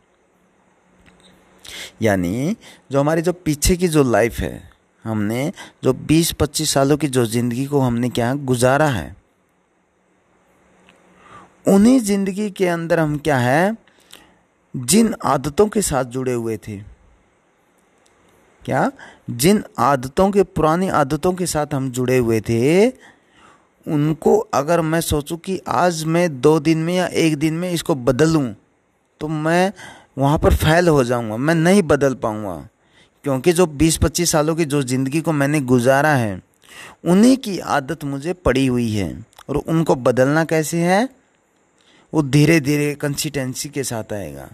यानी 2.02 2.56
जो 2.92 3.00
हमारी 3.00 3.22
जो 3.22 3.34
पीछे 3.36 3.76
की 3.78 3.88
जो 3.88 4.04
लाइफ 4.04 4.40
है, 4.40 4.70
हमने 5.06 5.52
जो 5.84 5.94
20-25 5.94 6.74
सालों 6.74 6.98
की 6.98 7.08
जो 7.08 7.26
ज़िंदगी 7.26 7.66
को 7.66 7.80
हमने 7.80 8.10
क्या 8.10 8.34
गुजारा 8.46 8.88
है, 8.88 9.16
उन्हीं 11.68 12.00
ज़िंदगी 12.02 12.50
के 12.52 12.68
अंदर 12.68 13.00
हम 13.00 13.18
क्या 13.18 13.38
है, 13.38 13.76
जिन 14.74 15.14
आदतों 15.26 15.68
के 15.68 15.82
साथ 15.82 16.06
जुड़े 16.06 16.34
हुए 16.34 16.58
थे। 16.58 16.78
क्या? 18.70 18.92
जिन 19.30 19.64
आदतों 19.80 20.30
के, 20.32 20.44
पुरानी 20.44 20.88
आदतों 20.90 21.34
के 21.34 21.46
साथ 21.46 21.74
हम 21.74 21.90
जुड़े 21.92 22.18
हुए 22.18 22.40
थे, 22.42 22.90
उनको 23.86 24.38
अगर 24.54 24.82
मैं 24.82 25.00
सोचूं 25.02 25.38
कि 25.38 25.60
आज 25.68 26.04
मैं 26.04 26.42
दो 26.42 26.60
दिन 26.60 26.78
में 26.78 26.94
या 26.96 27.08
एक 27.08 27.38
दिन 27.38 27.54
में 27.54 27.72
इसको 27.72 27.96
बदलूं 27.96 28.54
तो 29.22 29.28
मैं 29.28 29.72
वहाँ 30.18 30.38
पर 30.40 30.56
फैल 30.56 30.88
हो 30.88 31.04
जाऊँगा, 31.04 31.38
मैं 31.38 31.56
नहीं 31.56 31.82
बदल 31.84 32.14
पाऊँगा। 32.14 32.68
क्योंकि 33.24 33.54
जो 33.54 33.66
20-25 33.66 34.32
सालों 34.32 34.56
की 34.56 34.66
जो 34.66 34.82
ज़िंदगी 34.82 35.22
को 35.22 35.32
मैंने 35.32 35.60
गुजारा 35.62 36.14
है, 36.14 36.42
उन्हीं 37.06 37.36
की 37.38 37.58
आदत 37.60 38.04
मुझे 38.04 38.34
पड़ी 38.34 38.66
हुई 38.68 38.92
है। 38.92 39.26
और 39.50 39.58
उनको 39.58 39.96
बदलना 39.96 40.44
कैसे 40.46 40.78
है? 40.78 41.10
वो 42.14 42.22
धीरे 42.24 42.60
धीरे 42.60 42.94
कंसिस्टेंसी 42.96 43.70
के 43.70 43.84
साथ 43.84 44.14
आएगा। 44.14 44.48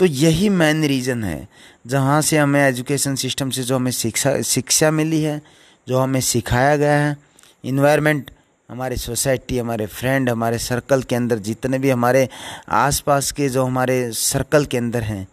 तो 0.00 0.06
यही 0.06 0.48
मेन 0.48 0.84
रीज़न 0.84 1.24
है, 1.24 1.48
जहाँ 1.86 2.20
से 2.22 2.38
हमें 2.38 2.60
एजुकेशन 2.60 3.14
सिस्टम 3.14 3.50
से 3.50 3.62
जो 3.62 3.76
हमें 3.76 3.90
शिक्षा 3.92 4.40
शिक्षा 4.42 4.90
मिली 4.90 5.22
है, 5.22 5.40
जो 5.86 5.98
हमें 5.98 6.20
सिखाया 6.22 6.76
गया 6.76 6.98
है 6.98 7.16
इन्वायरमेंट 7.64 8.30
हमारे 8.68 8.96
सोसाइटी 8.96 9.58
हमारे 9.58 9.86
फ्रेंड 9.88 10.30
हमारे 10.30 10.58
सर्कल 10.60 11.02
के 11.02 11.16
अंदर, 11.16 11.38
जितने 11.38 11.78
भी 11.78 11.90
हमारे 11.90 12.28
आसपास 12.70 13.30
के 13.32 13.48
जो 13.48 13.64
हमारे 13.64 14.10
सर्कल 14.12 14.64
के 14.64 14.78
अंदर 14.78 15.02
हैं, 15.02 15.26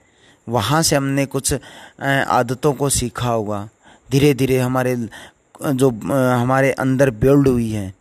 वहाँ 0.47 0.81
से 0.83 0.95
हमने 0.95 1.25
कुछ 1.25 1.53
आदतों 2.01 2.73
को 2.73 2.89
सीखा 2.89 3.29
होगा। 3.29 3.67
धीरे 4.09 4.33
धीरे 4.33 4.57
हमारे, 4.59 4.95
जो 5.61 5.89
हमारे 5.89 6.71
अंदर 6.73 7.09
बिल्ड 7.11 7.47
हुई 7.47 7.69
है, 7.71 7.93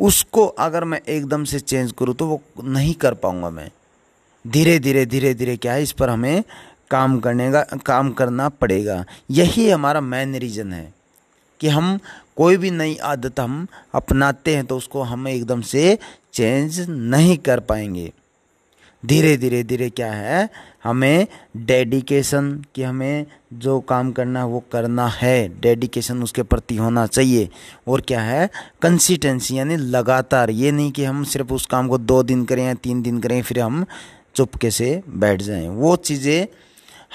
उसको 0.00 0.44
अगर 0.46 0.84
मैं 0.84 1.00
एकदम 1.00 1.44
से 1.44 1.60
चेंज 1.60 1.92
करूँ 1.98 2.14
तो 2.14 2.26
वो 2.26 2.40
नहीं 2.60 2.94
कर 2.94 3.14
पाऊँगा 3.14 3.50
मैं। 3.50 3.70
धीरे 4.44 4.78
धीरे 4.78 5.04
धीरे 5.06 5.32
धीरे 5.34 5.56
क्या 5.56 5.72
है, 5.72 5.82
इस 5.82 5.92
पर 5.92 6.10
हमें 6.10 6.42
काम 6.90 7.18
करने 7.20 7.50
का, 7.52 7.62
काम 7.86 8.10
करना 8.12 8.48
पड़ेगा। 8.48 9.04
यही 9.30 9.68
हमारा 9.70 10.00
मेन 10.00 10.34
रीज़न 10.34 10.72
है 10.72 10.92
कि 11.60 11.68
हम 11.68 11.98
कोई 12.36 12.56
भी 12.56 12.70
नई 12.70 12.96
आदत 13.04 13.40
हम 13.40 13.66
अपनाते 13.94 14.54
हैं 14.56 14.66
तो 14.66 14.76
उसको 14.76 15.02
हम 15.02 15.28
एकदम 15.28 15.60
से 15.62 15.98
चेंज 16.34 16.80
नहीं 16.88 17.36
कर 17.38 17.60
पाएँगे। 17.60 18.12
धीरे 19.02 19.36
धीरे 19.36 19.62
धीरे 19.62 19.88
क्या 19.90 20.10
है, 20.12 20.48
हमें 20.84 21.26
डेडिकेशन 21.56 22.52
कि 22.74 22.82
हमें 22.82 23.26
जो 23.54 23.78
काम 23.80 24.12
करना 24.12 24.40
है 24.40 24.46
वो 24.46 24.62
करना 24.72 25.06
है। 25.08 25.60
डेडिकेशन 25.60 26.22
उसके 26.22 26.42
प्रति 26.42 26.76
होना 26.76 27.06
चाहिए। 27.06 27.48
और 27.88 28.00
क्या 28.00 28.20
है 28.20 28.48
कंसिस्टेंसी 28.82 29.58
यानी 29.58 29.76
लगातार। 29.76 30.50
ये 30.50 30.72
नहीं 30.72 30.92
कि 30.92 31.04
हम 31.04 31.22
सिर्फ़ 31.24 31.52
उस 31.52 31.66
काम 31.66 31.88
को 31.88 31.98
दो 31.98 32.22
दिन 32.22 32.44
करें 32.44 32.64
या 32.64 32.74
तीन 32.74 33.02
दिन 33.02 33.20
करें, 33.20 33.40
फिर 33.42 33.60
हम 33.60 33.84
चुपके 34.36 34.70
से 34.70 35.02
बैठ 35.08 35.42
जाएँ। 35.42 35.68
वो 35.68 35.96
चीज़ें 35.98 36.46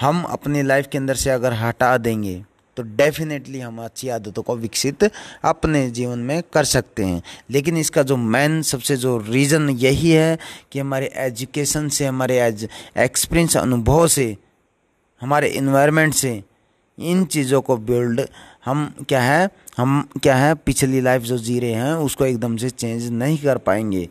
हम 0.00 0.22
अपनी 0.24 0.62
लाइफ 0.62 0.86
के 0.92 0.98
अंदर 0.98 1.14
से 1.14 1.30
अगर 1.30 1.52
हटा 1.54 1.96
देंगे 1.98 2.42
तो 2.76 2.82
डेफिनेटली 2.96 3.60
हम 3.60 3.78
अच्छी 3.84 4.08
आदतों 4.08 4.42
को 4.42 4.56
विकसित 4.56 5.04
अपने 5.44 5.88
जीवन 5.90 6.18
में 6.18 6.42
कर 6.52 6.64
सकते 6.64 7.04
हैं। 7.04 7.22
लेकिन 7.50 7.76
इसका 7.76 8.02
जो 8.02 8.16
मेन 8.16 8.60
सबसे 8.62 8.96
जो 8.96 9.16
रीज़न 9.20 9.68
यही 9.70 10.10
है 10.10 10.38
कि 10.72 10.78
हमारे 10.78 11.10
एजुकेशन 11.16 11.88
से, 11.88 12.06
हमारे 12.06 12.38
एज 12.38 12.68
एक्सपीरियंस 12.98 13.56
अनुभव 13.56 14.06
से, 14.08 14.36
हमारे 15.22 15.48
इन्वायरमेंट 15.50 16.14
से 16.14 16.42
इन 16.98 17.24
चीज़ों 17.26 17.60
को 17.60 17.76
बिल्ड 17.76 18.20
हम 18.64 18.92
क्या 19.08 19.20
है, 19.22 19.48
हम 19.76 20.08
क्या 20.22 20.36
है, 20.36 20.54
पिछली 20.56 21.00
लाइफ 21.00 21.22
जो 21.22 21.38
जी 21.38 21.58
रहे 21.60 21.72
हैं, 21.72 21.92
उसको 21.94 22.24
एकदम 22.26 22.56
से 22.56 22.70
चेंज 22.70 23.10
नहीं 23.12 23.38
कर 23.38 23.58
पाएँगे। 23.58 24.08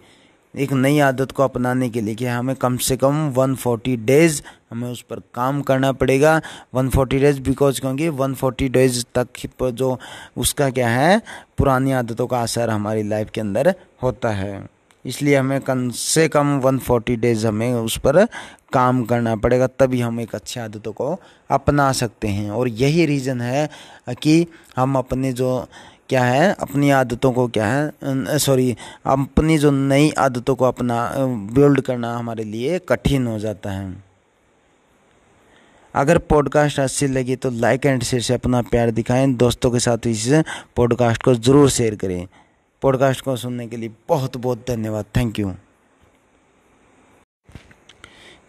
एक 0.54 0.72
नई 0.74 1.00
आदत 1.00 1.32
को 1.32 1.44
अपनाने 1.44 1.90
के 1.90 2.02
लिए 2.02 2.16
कि 2.16 2.26
हमें 2.26 2.56
कम 2.56 2.78
से 2.78 2.98
कम 2.98 3.34
140 3.34 3.96
डेज़ 3.96 4.42
हमें 4.72 4.92
उस 4.92 5.02
पर 5.02 5.20
काम 5.34 5.62
करना 5.62 5.92
पड़ेगा। 5.92 6.42
140 6.76 7.20
डेज़ 7.20 7.42
बिकॉज़ 7.42 7.82
क्योंकि 7.82 8.10
140 8.10 8.70
डेज़ 8.70 9.04
तक 9.16 9.28
जो 9.72 10.00
उसका 10.38 10.70
क्या 10.70 10.90
है, 10.90 11.22
पुरानी 11.58 11.92
आदतों 11.92 12.28
का 12.28 12.42
असर 12.42 12.70
हमारी 12.70 13.04
लाइफ 13.04 13.30
के 13.30 13.42
अंदर 13.42 13.74
होता 14.04 14.30
है। 14.30 14.68
इसलिए 15.06 15.36
हमें 15.36 15.62
कम 15.62 15.90
से 15.90 16.28
कम 16.28 16.60
140 16.60 17.16
डेज़ 17.16 17.48
हमें 17.48 17.74
उस 17.74 17.98
पर 17.98 18.26
काम 18.74 19.04
करना 19.04 19.36
पड़ेगा, 19.36 19.68
तभी 19.68 20.02
हम 20.02 20.20
एक 20.20 20.36
अच्छी 20.36 20.60
आदतों 20.60 20.92
को 20.92 21.20
अपना 21.50 21.92
सकते 21.92 22.28
हैं। 22.28 22.52
और 22.52 22.68
यही 22.68 23.06
रीज़न 23.06 23.42
है 23.42 23.70
कि 24.22 24.46
हम 24.78 24.98
अपने 24.98 25.34
जो 25.34 25.68
क्या 26.10 26.24
है? 26.24 26.54
अपनी 26.54 26.90
आदतों 26.90 27.32
को 27.32 27.48
क्या 27.48 27.66
है? 27.68 28.38
सॉरी 28.38 28.76
अपनी 29.06 29.58
जो 29.58 29.72
नई 29.72 30.12
आदतों 30.18 30.56
को 30.56 30.66
अपना 30.66 31.12
बिल्ड 31.54 31.82
करना 31.82 32.16
हमारे 32.18 32.44
लिए 32.44 32.80
कठिन 32.90 33.28
हो 33.28 33.38
जाता 33.40 33.72
है। 33.72 34.04
अगर 35.96 36.18
पॉडकास्ट 36.30 36.80
अच्छी 36.80 37.08
लगी 37.08 37.36
तो 37.36 37.50
लाइक 37.52 37.86
एंड 37.86 38.04
शेयर 38.04 38.22
से 38.22 38.34
अपना 38.34 38.62
प्यार 38.62 38.92
दिखाएँ। 38.92 39.28
दोस्तों 39.36 39.72
के 39.72 39.80
साथ 39.80 40.08
इस 40.08 40.28
पॉडकास्ट 40.76 41.24
को 41.24 41.34
ज़रूर 41.36 41.70
शेयर 41.70 41.96
करें। 41.96 42.28
पॉडकास्ट 42.82 43.22
को 43.22 43.36
सुनने 43.36 43.68
के 43.68 43.78
लिए 43.78 43.92
बहुत 44.10 44.38
बहुत 44.38 44.66
धन्यवाद। 44.68 45.06
Thank 45.18 45.40
you 45.40 45.54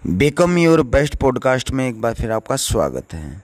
become 0.02 0.58
your 0.58 0.82
best 0.82 1.16
podcast 1.16 1.70
में 1.70 1.88
एक 1.88 2.00
बार 2.00 2.14
फिर 2.14 2.30
आपका 2.32 2.56
स्वागत 2.58 3.14
है। 3.14 3.42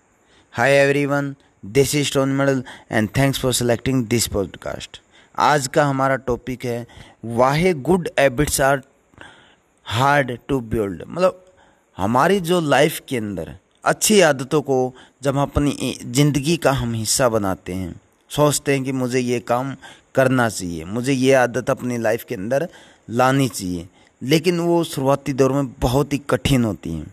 Hi 0.55 0.73
everyone 0.75 1.35
this 1.73 1.95
is 1.95 2.07
stone 2.07 2.29
medal 2.29 2.63
and 2.93 3.09
thanks 3.17 3.41
for 3.41 3.53
selecting 3.53 4.05
this 4.07 4.27
podcast 4.27 5.01
आज 5.39 5.67
का 5.67 5.85
हमारा 5.85 6.17
टॉपिक 6.17 6.65
है, 6.65 6.87
why 7.25 7.73
good 7.75 8.09
habits 8.19 8.61
are 8.61 8.83
hard 9.87 10.37
to 10.49 10.61
build 10.61 11.03
मतलब 11.09 11.45
हमारी 11.97 12.41
जो 12.41 12.61
लाइफ 12.61 13.01
के 13.09 13.17
अंदर 13.17 13.55
अच्छी 13.85 14.21
आदतों 14.21 14.61
को 14.63 14.79
जब 15.23 15.37
हम 15.37 15.43
अपनी 15.43 15.95
ज़िंदगी 16.05 16.57
का 16.57 16.73
हम 16.73 16.95
हिस्सा 16.95 17.29
बनाते 17.29 17.75
हैं, 17.75 17.95
सोचते 18.31 18.73
हैं 18.73 18.85
कि 18.85 18.93
मुझे 18.93 19.19
ये 19.21 19.41
काम 19.41 19.75
करना 20.15 20.49
चाहिए, 20.49 20.85
मुझे 20.85 21.13
ये 21.13 21.33
आदत 21.35 21.71
अपनी 21.71 21.99
लाइफ 21.99 22.25
के 22.25 22.35
अंदर 22.35 22.69
लानी 23.11 23.49
चाहिए, 23.49 23.87
लेकिन 24.23 24.61
वो 24.61 24.83
शुरुआती 24.85 25.33
दौर 25.33 25.53
में 25.53 25.73
बहुत 25.81 26.13
ही 26.13 26.19
कठिन 26.31 26.65
होती 26.65 26.93
हैं। 26.93 27.13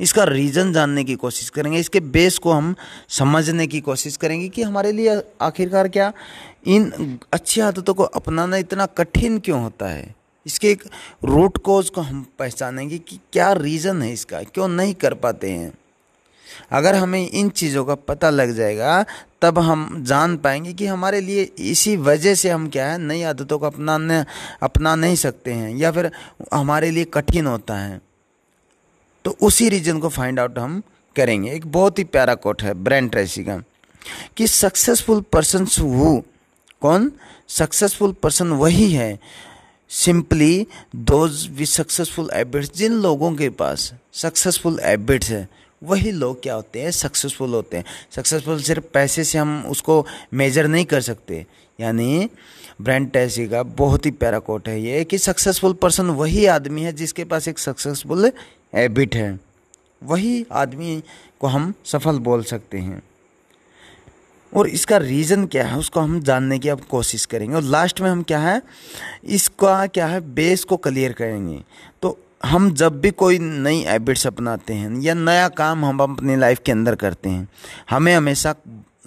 इसका 0.00 0.24
रीज़न 0.24 0.72
जानने 0.72 1.04
की 1.04 1.14
कोशिश 1.14 1.48
करेंगे। 1.50 1.78
इसके 1.78 2.00
बेस 2.00 2.38
को 2.38 2.52
हम 2.52 2.74
समझने 3.08 3.66
की 3.66 3.80
कोशिश 3.80 4.16
करेंगे 4.16 4.48
कि 4.48 4.62
हमारे 4.62 4.92
लिए 4.92 5.22
आखिरकार 5.40 5.88
क्या? 5.88 6.12
इन 6.66 7.18
अच्छी 7.32 7.60
आदतों 7.60 7.94
को 7.94 8.02
अपनाना 8.02 8.56
इतना 8.56 8.86
कठिन 8.86 9.38
क्यों 9.38 9.62
होता 9.62 9.86
है? 9.86 10.14
इसके 10.46 10.70
एक 10.70 10.84
रूट 11.24 11.58
कोज 11.58 11.90
को 11.90 12.00
हम 12.00 12.26
पहचानेंगे 12.38 12.98
कि 12.98 13.20
क्या 13.32 13.52
रीज़न 13.52 14.02
है 14.02 14.12
इसका, 14.12 14.42
क्यों 14.42 14.68
नहीं 14.68 14.94
कर 14.94 15.14
पाते 15.14 15.50
हैं। 15.50 15.72
अगर 16.72 16.94
हमें 16.94 17.30
इन 17.30 17.48
चीज़ों 17.48 17.84
का 17.84 17.94
पता 17.94 18.30
लग 18.30 18.54
जाएगा, 18.54 19.04
तब 19.42 19.58
हम 19.58 20.04
जान 20.06 20.36
पाएँगे 20.36 20.72
कि 20.72 20.86
हमारे 20.86 21.20
लिए 21.20 21.42
इसी 21.42 21.96
वजह 21.96 22.34
से 22.34 22.50
हम 22.50 22.68
क्या 22.68 22.92
है, 22.92 22.98
नई 22.98 23.22
आदतों 23.22 23.58
को 23.58 23.66
अपनाने, 23.66 24.24
अपना 24.62 24.94
नहीं 24.94 25.16
सकते 25.16 25.52
हैं, 25.52 25.76
या 25.76 25.92
फिर 25.92 26.10
हमारे 26.54 26.90
लिए 26.90 27.04
कठिन 27.04 27.46
होता 27.46 27.74
है। 27.74 28.09
तो 29.24 29.36
उसी 29.42 29.68
रीजन 29.68 29.98
को 29.98 30.08
फाइंड 30.08 30.40
आउट 30.40 30.58
हम 30.58 30.82
करेंगे। 31.16 31.52
एक 31.52 31.66
बहुत 31.66 31.98
ही 31.98 32.04
प्यारा 32.04 32.34
कोट 32.34 32.62
है 32.62 32.74
ब्रेंड 32.74 33.10
ट्रेसी 33.10 33.44
का 33.44 33.62
कि 34.36 34.46
सक्सेसफुल 34.46 35.20
पर्सन 35.32 35.66
हु 35.80 36.20
कौन? 36.82 37.10
सक्सेसफुल 37.48 38.12
पर्सन 38.12 38.52
वही 38.54 38.90
है 38.92 39.18
simply 39.90 40.66
those 40.96 41.48
with 41.50 41.66
successful 41.66 42.30
habits 42.34 42.70
जिन 42.76 42.92
लोगों 42.92 43.32
के 43.36 43.48
पास 43.50 43.92
सक्सेसफुल 44.12 44.78
हैबिट्स 44.80 45.30
है, 45.30 45.48
वही 45.82 46.10
लोग 46.12 46.42
क्या 46.42 46.54
होते 46.54 46.82
हैं? 46.82 46.90
सक्सेसफुल 46.90 47.54
होते 47.54 47.76
हैं। 47.76 47.84
सक्सेसफुल 48.10 48.60
सिर्फ़ 48.62 48.84
पैसे 48.94 49.24
से 49.24 49.38
हम 49.38 49.64
उसको 49.68 50.06
मेजर 50.34 50.66
नहीं 50.66 50.84
कर 50.84 51.00
सकते। 51.00 51.44
यानी 51.78 52.28
ब्रांड 52.80 53.10
टैसी 53.10 53.46
का 53.48 53.62
बहुत 53.62 54.06
ही 54.06 54.10
प्यारा 54.10 54.38
कोट 54.38 54.68
है 54.68 54.80
ये, 54.82 55.04
कि 55.04 55.18
सक्सेसफुल 55.18 55.72
पर्सन 55.72 56.10
वही 56.12 56.46
आदमी 56.46 56.82
है 56.82 56.92
जिसके 56.92 57.24
पास 57.24 57.48
एक 57.48 57.58
सक्सेसफुल 57.58 58.30
हैबिट 58.74 59.16
है। 59.16 59.38
वही 60.02 60.46
आदमी 60.52 61.02
को 61.40 61.46
हम 61.46 61.72
सफल 61.84 62.18
बोल 62.18 62.42
सकते 62.44 62.78
हैं। 62.78 63.02
और 64.52 64.68
इसका 64.68 64.96
रीज़न 64.96 65.46
क्या 65.46 65.66
है, 65.66 65.76
उसको 65.78 66.00
हम 66.00 66.20
जानने 66.20 66.58
की 66.58 66.68
अब 66.68 66.80
कोशिश 66.80 67.24
करेंगे। 67.26 67.56
और 67.56 67.62
लास्ट 67.62 68.00
में 68.00 68.10
हम 68.10 68.22
क्या 68.22 68.38
है, 68.38 68.60
इसका 69.24 69.86
क्या 69.86 70.06
है 70.06 70.20
बेस 70.34 70.64
को 70.64 70.76
क्लियर 70.76 71.12
करेंगे। 71.12 71.62
तो 72.02 72.18
हम 72.44 72.70
जब 72.74 73.00
भी 73.00 73.10
कोई 73.10 73.38
नई 73.38 73.80
हैबिट्स 73.80 74.26
अपनाते 74.26 74.74
हैं 74.74 75.00
या 75.00 75.14
नया 75.14 75.48
काम 75.48 75.84
हम 75.84 76.00
अपनी 76.00 76.36
लाइफ 76.36 76.60
के 76.66 76.72
अंदर 76.72 76.94
करते 76.94 77.28
हैं, 77.28 77.48
हमें 77.90 78.14
हमेशा 78.14 78.54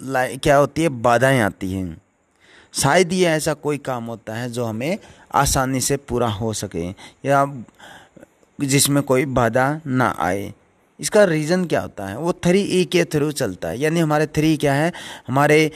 क्या 0.00 0.56
होती 0.56 0.82
है, 0.82 0.88
बाधाएँ 0.88 1.40
आती 1.40 1.72
हैं। 1.72 1.96
शायद 2.74 3.12
ये 3.12 3.26
ऐसा 3.26 3.54
कोई 3.54 3.78
काम 3.78 4.04
होता 4.04 4.34
है 4.34 4.50
जो 4.50 4.64
हमें 4.64 4.98
आसानी 5.34 5.80
से 5.80 5.96
पूरा 5.98 6.28
हो 6.28 6.52
सके। 6.52 6.88
या 7.24 7.44
जिसमें 8.58 9.02
कोई 9.02 9.24
बाधा 9.26 9.80
ना 9.86 10.14
आए। 10.18 10.52
इसका 11.00 11.24
रीज़न 11.24 11.64
क्या 11.64 11.80
होता 11.80 12.06
है? 12.06 12.18
वो 12.18 12.32
थ्री 12.44 12.60
ई 12.60 12.84
के 12.84 13.04
थ्रू 13.04 13.30
चलता 13.32 13.68
है। 13.68 13.78
यानी 13.80 14.00
हमारे 14.00 14.26
थ्री 14.26 14.56
क्या 14.56 14.74
है? 14.74 14.92
हमारे 15.28 15.70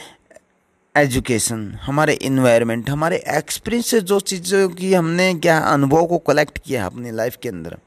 एजुकेशन 0.95 1.71
हमारे 1.81 2.13
इन्वायरमेंट 2.13 2.89
हमारे 2.89 3.17
एक्सपीरियंस 3.29 3.87
से 3.87 3.99
जो 4.01 4.19
चीज़ों 4.21 4.67
की 4.69 4.93
हमने 4.93 5.33
क्या 5.35 5.57
अनुभव 5.65 6.05
को 6.05 6.17
कलेक्ट 6.17 6.57
किया 6.57 6.81
है 6.81 6.87
अपनी 6.87 7.11
लाइफ 7.11 7.37
के 7.41 7.49
अंदर। 7.49 7.77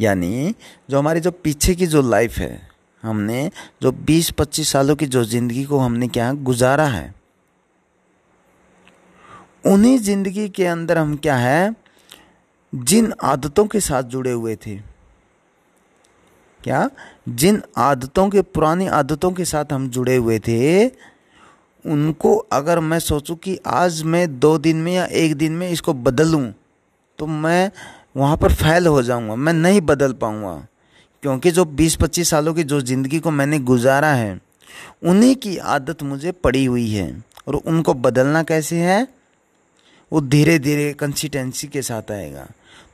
यानी 0.00 0.54
जो 0.90 0.98
हमारी 0.98 1.20
जो 1.20 1.30
पीछे 1.30 1.74
की 1.74 1.86
जो 1.86 2.02
लाइफ 2.02 2.38
है, 2.38 2.68
हमने 3.02 3.50
जो 3.82 3.90
20-25 3.92 4.72
सालों 4.72 4.96
की 4.96 5.06
जो 5.06 5.24
ज़िंदगी 5.24 5.64
को 5.64 5.78
हमने 5.78 6.08
क्या 6.08 6.32
गुजारा 6.32 6.86
है, 6.86 7.14
उन्हीं 9.66 9.98
ज़िंदगी 9.98 10.48
के 10.48 10.66
अंदर 10.66 10.98
हम 10.98 11.16
क्या 11.16 11.36
है? 11.36 11.74
जिन 12.74 13.12
आदतों 13.22 13.66
के 13.66 13.80
साथ 13.80 14.02
जुड़े 14.02 14.30
हुए 14.32 14.54
थे। 14.56 14.76
क्या? 16.60 16.88
जिन 17.28 17.62
आदतों 17.76 18.28
के, 18.28 18.42
पुरानी 18.42 18.86
आदतों 18.86 19.30
के 19.32 19.44
साथ 19.44 19.72
हम 19.72 19.88
जुड़े 19.88 20.16
हुए 20.16 20.38
थे, 20.38 20.86
उनको 21.84 22.36
अगर 22.52 22.80
मैं 22.80 22.98
सोचूं 22.98 23.36
कि 23.36 23.58
आज 23.66 24.02
मैं 24.02 24.38
दो 24.38 24.56
दिन 24.58 24.76
में 24.76 24.92
या 24.94 25.04
एक 25.04 25.34
दिन 25.36 25.52
में 25.52 25.68
इसको 25.70 25.94
बदलूं 25.94 26.46
तो 27.18 27.26
मैं 27.26 27.70
वहाँ 28.16 28.36
पर 28.36 28.52
फैल 28.52 28.86
हो 28.86 29.02
जाऊँगा, 29.02 29.34
मैं 29.36 29.52
नहीं 29.52 29.80
बदल 29.80 30.12
पाऊँगा। 30.12 30.66
क्योंकि 31.22 31.50
जो 31.50 31.64
20-25 31.64 32.30
सालों 32.30 32.54
की 32.54 32.62
जो 32.64 32.80
ज़िंदगी 32.80 33.20
को 33.20 33.30
मैंने 33.30 33.58
गुजारा 33.58 34.08
है, 34.08 34.40
उन्हीं 35.02 35.34
की 35.36 35.56
आदत 35.56 36.02
मुझे 36.02 36.32
पड़ी 36.34 36.64
हुई 36.64 36.88
है, 36.90 37.22
और 37.48 37.54
उनको 37.56 37.94
बदलना 37.94 38.42
कैसे 38.42 38.76
है? 38.76 39.06
वो 40.12 40.20
धीरे 40.20 40.58
धीरे 40.58 40.92
कंसिस्टेंसी 40.94 41.68
के 41.68 41.82
साथ 41.82 42.10
आएगा। 42.12 42.46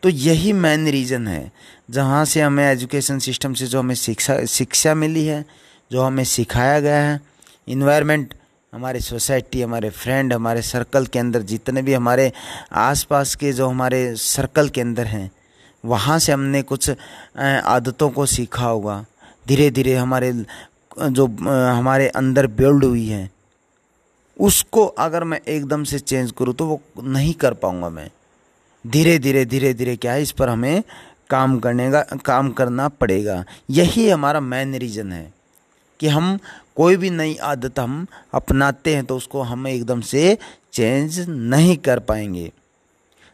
तो 0.03 0.09
यही 0.09 0.53
मेन 0.55 0.89
रीज़न 0.89 1.27
है, 1.29 1.51
जहाँ 1.91 2.25
से 2.25 2.41
हमें 2.41 2.65
एजुकेशन 2.65 3.19
सिस्टम 3.19 3.55
से 3.55 3.67
जो 3.67 3.79
हमें 3.79 3.95
शिक्षा 3.95 4.45
शिक्षा 4.47 4.95
मिली 4.95 5.25
है, 5.27 5.45
जो 5.91 6.03
हमें 6.03 6.25
सिखाया 6.27 6.79
गया 6.81 7.03
है 7.03 7.21
इन्वायरमेंट 7.69 8.35
हमारे 8.73 9.01
सोसाइटी 9.01 9.63
हमारे 9.63 9.91
फ्रेंड 9.91 10.33
हमारे 10.33 10.63
सर्कल 10.63 11.07
के 11.07 11.19
अंदर, 11.19 11.43
जितने 11.43 11.83
भी 11.83 11.95
हमारे 11.95 12.31
आसपास 12.73 13.35
के 13.35 13.53
जो 13.53 13.69
हमारे 13.69 14.15
सर्कल 14.17 14.69
के 14.69 14.81
अंदर 14.81 15.07
हैं, 15.07 15.31
वहाँ 15.85 16.19
से 16.19 16.33
हमने 16.33 16.63
कुछ 16.63 16.91
आदतों 17.39 18.09
को 18.11 18.27
सीखा 18.27 18.65
होगा। 18.65 19.05
धीरे 19.49 19.71
धीरे 19.71 19.95
हमारे, 19.95 20.33
जो 21.01 21.27
हमारे 21.27 22.09
अंदर 22.09 22.47
बिल्ड 22.47 22.85
हुई 22.85 23.07
है 23.07 23.29
उसको 24.41 24.85
अगर 24.99 25.25
मैं 25.25 25.41
एकदम 25.49 25.85
से 25.85 25.99
चेंज 25.99 26.33
करूँ 26.39 26.55
तो 26.55 26.67
वो 26.67 26.81
नहीं 27.03 27.33
कर 27.35 27.55
पाऊँगा 27.55 27.89
मैं। 27.89 28.11
धीरे 28.85 29.19
धीरे 29.19 29.45
धीरे 29.45 29.73
धीरे 29.75 29.97
क्या 29.97 30.13
है? 30.13 30.23
इस 30.23 30.33
पर 30.33 30.49
हमें 30.49 30.83
काम 31.31 31.59
करने 31.59 31.91
का, 31.91 32.01
काम 32.03 32.51
करना 32.51 32.89
पड़ेगा। 32.89 33.45
यही 33.71 34.09
हमारा 34.09 34.41
मेन 34.41 34.75
रीज़न 34.75 35.13
है 35.13 35.33
कि 36.01 36.09
हम 36.09 36.39
कोई 36.77 36.97
भी 36.97 37.11
नई 37.11 37.35
आदत 37.37 37.79
हम 37.79 38.07
अपनाते 38.35 38.95
हैं 38.95 39.05
तो 39.05 39.17
उसको 39.17 39.43
हम 39.43 39.67
एकदम 39.67 40.01
से 40.01 40.39
चेंज 40.73 41.19
नहीं 41.29 41.77
कर 41.77 41.99
पाएँगे। 41.99 42.51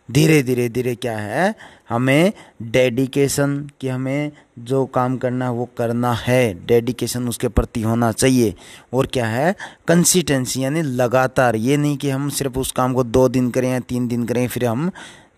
धीरे 0.08 0.42
धीरे 0.42 0.68
धीरे 0.68 0.94
क्या 0.94 1.16
है? 1.18 1.54
हमें 1.88 2.32
डेडिकेशन 2.62 3.56
कि 3.80 3.88
हमें 3.88 4.30
जो 4.58 4.84
काम 4.86 5.16
करना 5.16 5.44
है 5.44 5.50
वो 5.50 5.68
करना 5.78 6.12
है। 6.12 6.66
डेडिकेशन 6.66 7.28
उसके 7.28 7.48
प्रति 7.48 7.82
होना 7.82 8.12
चाहिए। 8.12 8.54
और 8.92 9.06
क्या 9.06 9.26
है? 9.26 9.54
कंसिस्टेंसी 9.88 10.64
यानी 10.64 10.82
लगातार। 10.82 11.56
ये 11.56 11.76
नहीं 11.76 11.96
कि 11.96 12.10
हम 12.10 12.28
सिर्फ़ 12.28 12.58
उस 12.58 12.72
काम 12.72 12.94
को 12.94 13.04
दो 13.04 13.28
दिन 13.28 13.50
करें 13.50 13.70
या 13.70 13.80
तीन 13.80 14.08
दिन 14.08 14.24
करें, 14.24 14.46
फिर 14.48 14.64
हम 14.64 14.90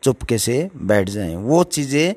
चुपके 0.02 0.38
से 0.38 0.68
बैठ 0.76 1.08
जाएँ। 1.08 1.36
वो 1.36 1.64
चीज़ें 1.64 2.14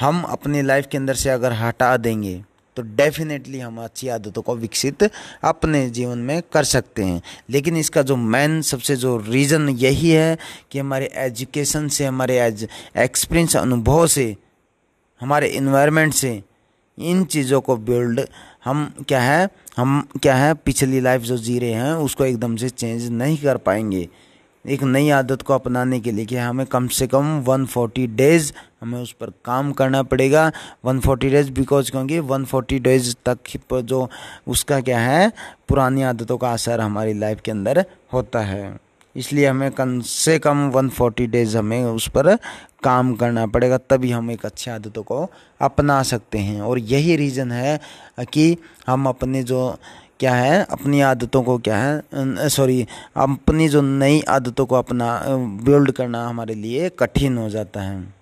हम 0.00 0.22
अपनी 0.22 0.62
लाइफ 0.62 0.86
के 0.86 0.98
अंदर 0.98 1.14
से 1.14 1.30
अगर 1.30 1.52
हटा 1.52 1.96
देंगे 1.96 2.42
तो 2.76 2.82
डेफिनेटली 2.82 3.58
हम 3.58 3.78
अच्छी 3.84 4.08
आदतों 4.08 4.42
को 4.42 4.56
विकसित 4.56 5.10
अपने 5.44 5.90
जीवन 5.90 6.18
में 6.18 6.42
कर 6.52 6.64
सकते 6.64 7.04
हैं। 7.04 7.22
लेकिन 7.50 7.76
इसका 7.76 8.02
जो 8.02 8.16
मेन 8.16 8.60
सबसे 8.62 8.96
जो 8.96 9.16
रीज़न 9.18 9.68
यही 9.68 10.10
है 10.10 10.38
कि 10.70 10.78
हमारे 10.78 11.10
एजुकेशन 11.14 11.88
से, 11.88 12.04
हमारे 12.04 12.38
एज 12.40 12.68
एक्सपीरियंस 12.96 13.56
अनुभव 13.56 14.06
से, 14.06 14.36
हमारे 15.20 15.48
इन्वायरमेंट 15.48 16.14
से 16.14 16.42
इन 16.98 17.24
चीज़ों 17.24 17.60
को 17.60 17.76
बिल्ड 17.76 18.20
हम 18.64 18.94
क्या 19.08 19.20
है, 19.20 19.48
हम 19.76 20.08
क्या 20.22 20.34
है, 20.34 20.54
पिछली 20.54 21.00
लाइफ 21.00 21.22
जो 21.22 21.36
जी 21.36 21.58
रहे 21.58 21.72
हैं, 21.72 21.92
उसको 21.92 22.24
एकदम 22.24 22.56
से 22.56 22.68
चेंज 22.68 23.10
नहीं 23.10 23.38
कर 23.38 23.56
पाएँगे। 23.56 24.08
एक 24.68 24.82
नई 24.82 25.10
आदत 25.10 25.42
को 25.42 25.54
अपनाने 25.54 26.00
के 26.00 26.12
लिए 26.12 26.24
कि 26.24 26.36
हमें 26.36 26.66
कम 26.66 26.86
से 26.88 27.06
कम 27.06 27.26
140 27.42 28.06
डेज़ 28.06 28.52
हमें 28.80 28.98
उस 29.02 29.12
पर 29.12 29.30
काम 29.44 29.72
करना 29.72 30.02
पड़ेगा। 30.02 30.52
140 30.84 31.30
डेज़ 31.30 31.50
बिकॉज़ 31.52 31.90
क्योंकि 31.90 32.18
140 32.20 32.78
डेज़ 32.78 33.14
तक 33.28 33.38
जो 33.74 34.08
उसका 34.46 34.80
क्या 34.80 34.98
है, 34.98 35.32
पुरानी 35.68 36.02
आदतों 36.02 36.38
का 36.38 36.52
असर 36.52 36.80
हमारी 36.80 37.14
लाइफ 37.14 37.40
के 37.40 37.50
अंदर 37.50 37.84
होता 38.12 38.40
है। 38.40 38.78
इसलिए 39.16 39.46
हमें 39.46 39.70
कम 39.70 40.00
से 40.00 40.38
कम 40.38 40.70
140 40.70 41.26
डेज़ 41.26 41.56
हमें 41.58 41.84
उस 41.84 42.08
पर 42.08 42.36
काम 42.82 43.14
करना 43.14 43.46
पड़ेगा, 43.46 43.78
तभी 43.78 44.10
हम 44.10 44.30
एक 44.30 44.46
अच्छी 44.46 44.70
आदतों 44.70 45.02
को 45.02 45.30
अपना 45.60 46.02
सकते 46.02 46.38
हैं। 46.38 46.60
और 46.62 46.78
यही 46.78 47.16
रीज़न 47.16 47.52
है 47.52 47.80
कि 48.32 48.56
हम 48.86 49.06
अपने 49.08 49.42
जो 49.42 49.78
क्या 50.20 50.34
है? 50.34 50.62
अपनी 50.64 51.00
आदतों 51.00 51.42
को 51.42 51.56
क्या 51.58 51.76
है? 51.76 52.48
सॉरी 52.48 52.86
अपनी 53.16 53.68
जो 53.68 53.80
नई 53.82 54.20
आदतों 54.28 54.66
को 54.66 54.74
अपना 54.74 55.08
बिल्ड 55.64 55.90
करना 55.92 56.26
हमारे 56.28 56.54
लिए 56.54 56.88
कठिन 56.98 57.38
हो 57.38 57.48
जाता 57.50 57.80
है। 57.80 58.14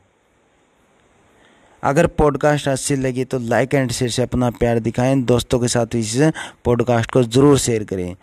अगर 1.83 2.07
पॉडकास्ट 2.19 2.69
अच्छी 2.69 2.97
लगी 2.97 3.25
तो 3.25 3.39
लाइक 3.39 3.75
एंड 3.75 3.91
शेयर 3.93 4.11
से 4.11 4.23
अपना 4.23 4.51
प्यार 4.51 4.79
दिखाएँ। 4.81 5.17
दोस्तों 5.23 5.59
के 5.61 5.69
साथ 5.69 5.95
इस 5.97 6.17
पॉडकास्ट 6.65 7.11
को 7.11 7.23
ज़रूर 7.23 7.59
शेयर 7.59 7.85
करें। 7.85 8.15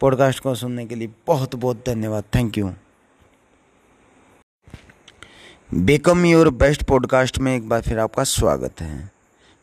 पॉडकास्ट 0.00 0.42
को 0.42 0.54
सुनने 0.54 0.86
के 0.86 0.94
लिए 0.94 1.10
बहुत 1.26 1.54
बहुत 1.54 1.84
धन्यवाद। 1.86 2.24
Thank 2.34 2.58
you 2.58 2.72
become 5.70 6.24
your 6.24 6.48
best 6.54 6.82
podcast 6.82 7.38
में 7.38 7.54
एक 7.56 7.68
बार 7.68 7.80
फिर 7.80 7.98
आपका 7.98 8.24
स्वागत 8.24 8.80
है। 8.80 9.10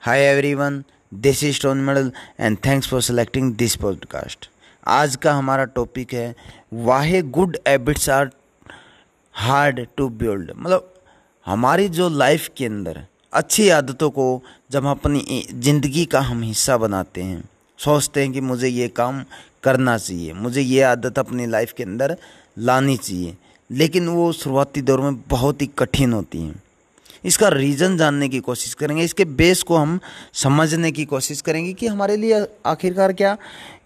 Hi 0.01 0.21
everyone 0.21 0.83
this 1.11 1.43
is 1.43 1.55
stone 1.55 1.77
medal 1.77 2.11
and 2.39 2.57
thanks 2.65 2.87
for 2.87 3.01
selecting 3.01 3.53
this 3.55 3.75
podcast 3.75 4.49
आज 4.87 5.15
का 5.15 5.33
हमारा 5.33 5.65
टॉपिक 5.65 6.13
है, 6.13 6.35
why 6.73 7.21
good 7.21 7.57
habits 7.67 8.09
are 8.09 8.29
hard 9.35 9.85
to 9.97 10.07
build 10.09 10.51
मतलब 10.55 10.93
हमारी 11.45 11.87
जो 11.89 12.09
लाइफ 12.09 12.49
के 12.57 12.65
अंदर 12.65 13.05
अच्छी 13.33 13.69
आदतों 13.69 14.09
को 14.09 14.41
जब 14.71 14.85
हम 14.85 14.91
अपनी 14.91 15.45
ज़िंदगी 15.53 16.05
का 16.05 16.19
हम 16.21 16.41
हिस्सा 16.43 16.77
बनाते 16.77 17.23
हैं, 17.23 17.43
सोचते 17.79 18.21
हैं 18.21 18.31
कि 18.33 18.41
मुझे 18.41 18.67
ये 18.67 18.87
काम 18.87 19.23
करना 19.63 19.97
चाहिए, 19.97 20.33
मुझे 20.33 20.61
ये 20.61 20.81
आदत 20.83 21.19
अपनी 21.19 21.45
लाइफ 21.47 21.73
के 21.77 21.83
अंदर 21.83 22.15
लानी 22.59 22.97
चाहिए, 22.97 23.35
लेकिन 23.69 24.07
वो 24.07 24.31
शुरुआती 24.33 24.81
दौर 24.81 25.01
में 25.01 25.21
बहुत 25.29 25.61
ही 25.61 25.67
कठिन 25.79 26.13
होती 26.13 26.41
हैं। 26.41 26.61
इसका 27.25 27.47
रीज़न 27.47 27.97
जानने 27.97 28.29
की 28.29 28.39
कोशिश 28.39 28.73
करेंगे। 28.73 29.03
इसके 29.03 29.25
बेस 29.25 29.63
को 29.63 29.77
हम 29.77 29.99
समझने 30.33 30.91
की 30.91 31.05
कोशिश 31.05 31.41
करेंगे 31.41 31.73
कि 31.73 31.87
हमारे 31.87 32.17
लिए 32.17 32.47
आखिरकार 32.65 33.13
क्या? 33.13 33.37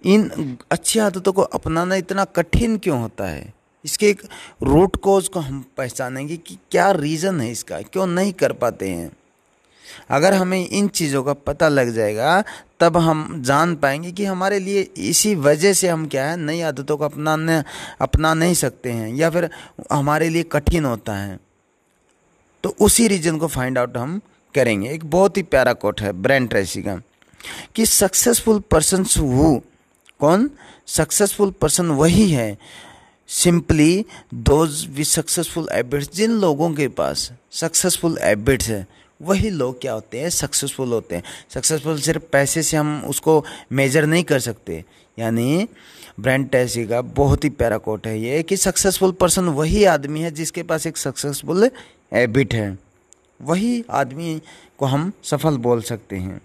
इन 0.05 0.57
अच्छी 0.71 0.99
आदतों 0.99 1.33
को 1.33 1.41
अपनाना 1.41 1.95
इतना 1.95 2.23
कठिन 2.25 2.77
क्यों 2.77 3.01
होता 3.01 3.27
है? 3.27 3.53
इसके 3.85 4.09
एक 4.09 4.21
रूट 4.63 4.95
कोज 4.95 5.27
को 5.27 5.39
हम 5.39 5.65
पहचानेंगे 5.77 6.37
कि 6.37 6.57
क्या 6.71 6.91
रीज़न 6.91 7.41
है 7.41 7.51
इसका, 7.51 7.81
क्यों 7.81 8.07
नहीं 8.07 8.33
कर 8.33 8.51
पाते 8.51 8.89
हैं। 8.89 9.11
अगर 10.09 10.33
हमें 10.33 10.69
इन 10.69 10.87
चीज़ों 10.87 11.23
का 11.23 11.33
पता 11.33 11.69
लग 11.69 11.93
जाएगा, 11.93 12.43
तब 12.79 12.97
हम 12.97 13.41
जान 13.45 13.75
पाएँगे 13.75 14.11
कि 14.11 14.25
हमारे 14.25 14.59
लिए 14.59 14.81
इसी 14.81 15.35
वजह 15.35 15.73
से 15.73 15.87
हम 15.87 16.07
क्या 16.07 16.25
है, 16.25 16.37
नई 16.37 16.61
आदतों 16.61 16.97
को 16.97 17.05
अपनाने, 17.05 17.63
अपना 18.01 18.33
नहीं 18.33 18.53
सकते 18.53 18.91
हैं, 18.91 19.15
या 19.15 19.29
फिर 19.29 19.49
हमारे 19.91 20.29
लिए 20.29 20.43
कठिन 20.43 20.85
होता 20.85 21.15
है। 21.15 21.39
तो 22.65 22.69
उसी 22.81 23.07
रीजन 23.07 23.37
को 23.37 23.47
फाइंड 23.47 23.77
आउट 23.77 23.97
हम 23.97 24.19
करेंगे। 24.55 24.89
एक 24.89 25.03
बहुत 25.05 25.35
ही 25.37 25.41
प्यारा 25.43 25.73
कोट 25.73 26.01
है 26.01 26.11
ब्रेंड 26.11 26.49
ट्रेसी 26.49 26.81
का, 26.81 26.95
कि 27.75 27.85
सक्सेसफुल 27.85 28.59
पर्सन 28.71 29.05
हु 29.17 29.59
कौन? 30.19 30.49
सक्सेसफुल 30.87 31.51
पर्सन 31.51 31.91
वही 31.91 32.29
है 32.29 32.57
simply 33.29 34.05
those 34.33 34.85
with 34.87 35.05
successful 35.05 35.67
habits 35.73 36.09
जिन 36.15 36.31
लोगों 36.31 36.71
के 36.73 36.87
पास 36.87 37.31
सक्सेसफुल 37.51 38.17
हैबिट्स 38.23 38.69
है, 38.69 38.85
वही 39.21 39.49
लोग 39.49 39.79
क्या 39.81 39.93
होते 39.93 40.19
हैं? 40.19 40.29
सक्सेसफुल 40.31 40.93
होते 40.93 41.15
हैं। 41.15 41.23
सक्सेसफुल 41.49 41.99
सिर्फ़ 42.01 42.23
पैसे 42.31 42.63
से 42.63 42.77
हम 42.77 43.03
उसको 43.07 43.43
मेजर 43.71 44.05
नहीं 44.05 44.23
कर 44.23 44.39
सकते। 44.39 44.83
यानी 45.17 45.67
ब्रांड 46.19 46.49
टैसी 46.49 46.85
का 46.85 47.01
बहुत 47.01 47.43
ही 47.43 47.49
प्यारा 47.49 47.77
कोट 47.77 48.07
है 48.07 48.19
ये, 48.19 48.41
कि 48.43 48.57
सक्सेसफुल 48.57 49.11
पर्सन 49.11 49.45
वही 49.51 49.83
आदमी 49.85 50.21
है 50.21 50.31
जिसके 50.31 50.63
पास 50.63 50.87
एक 50.87 50.97
सक्सेसफुल 50.97 51.69
हैबिट 52.13 52.53
है। 52.53 52.77
वही 53.41 53.83
आदमी 53.89 54.41
को 54.77 54.85
हम 54.85 55.11
सफल 55.23 55.57
बोल 55.57 55.81
सकते 55.81 56.15
हैं। 56.15 56.41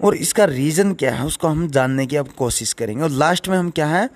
और 0.00 0.14
इसका 0.16 0.44
रीज़न 0.44 0.92
क्या 0.92 1.14
है, 1.14 1.24
उसको 1.24 1.48
हम 1.48 1.68
जानने 1.68 2.06
की 2.06 2.16
अब 2.16 2.28
कोशिश 2.28 2.72
करेंगे। 2.72 3.02
और 3.02 3.10
लास्ट 3.10 3.48
में 3.48 3.56
हम 3.58 3.70
क्या 3.70 3.86
है, 3.86 4.08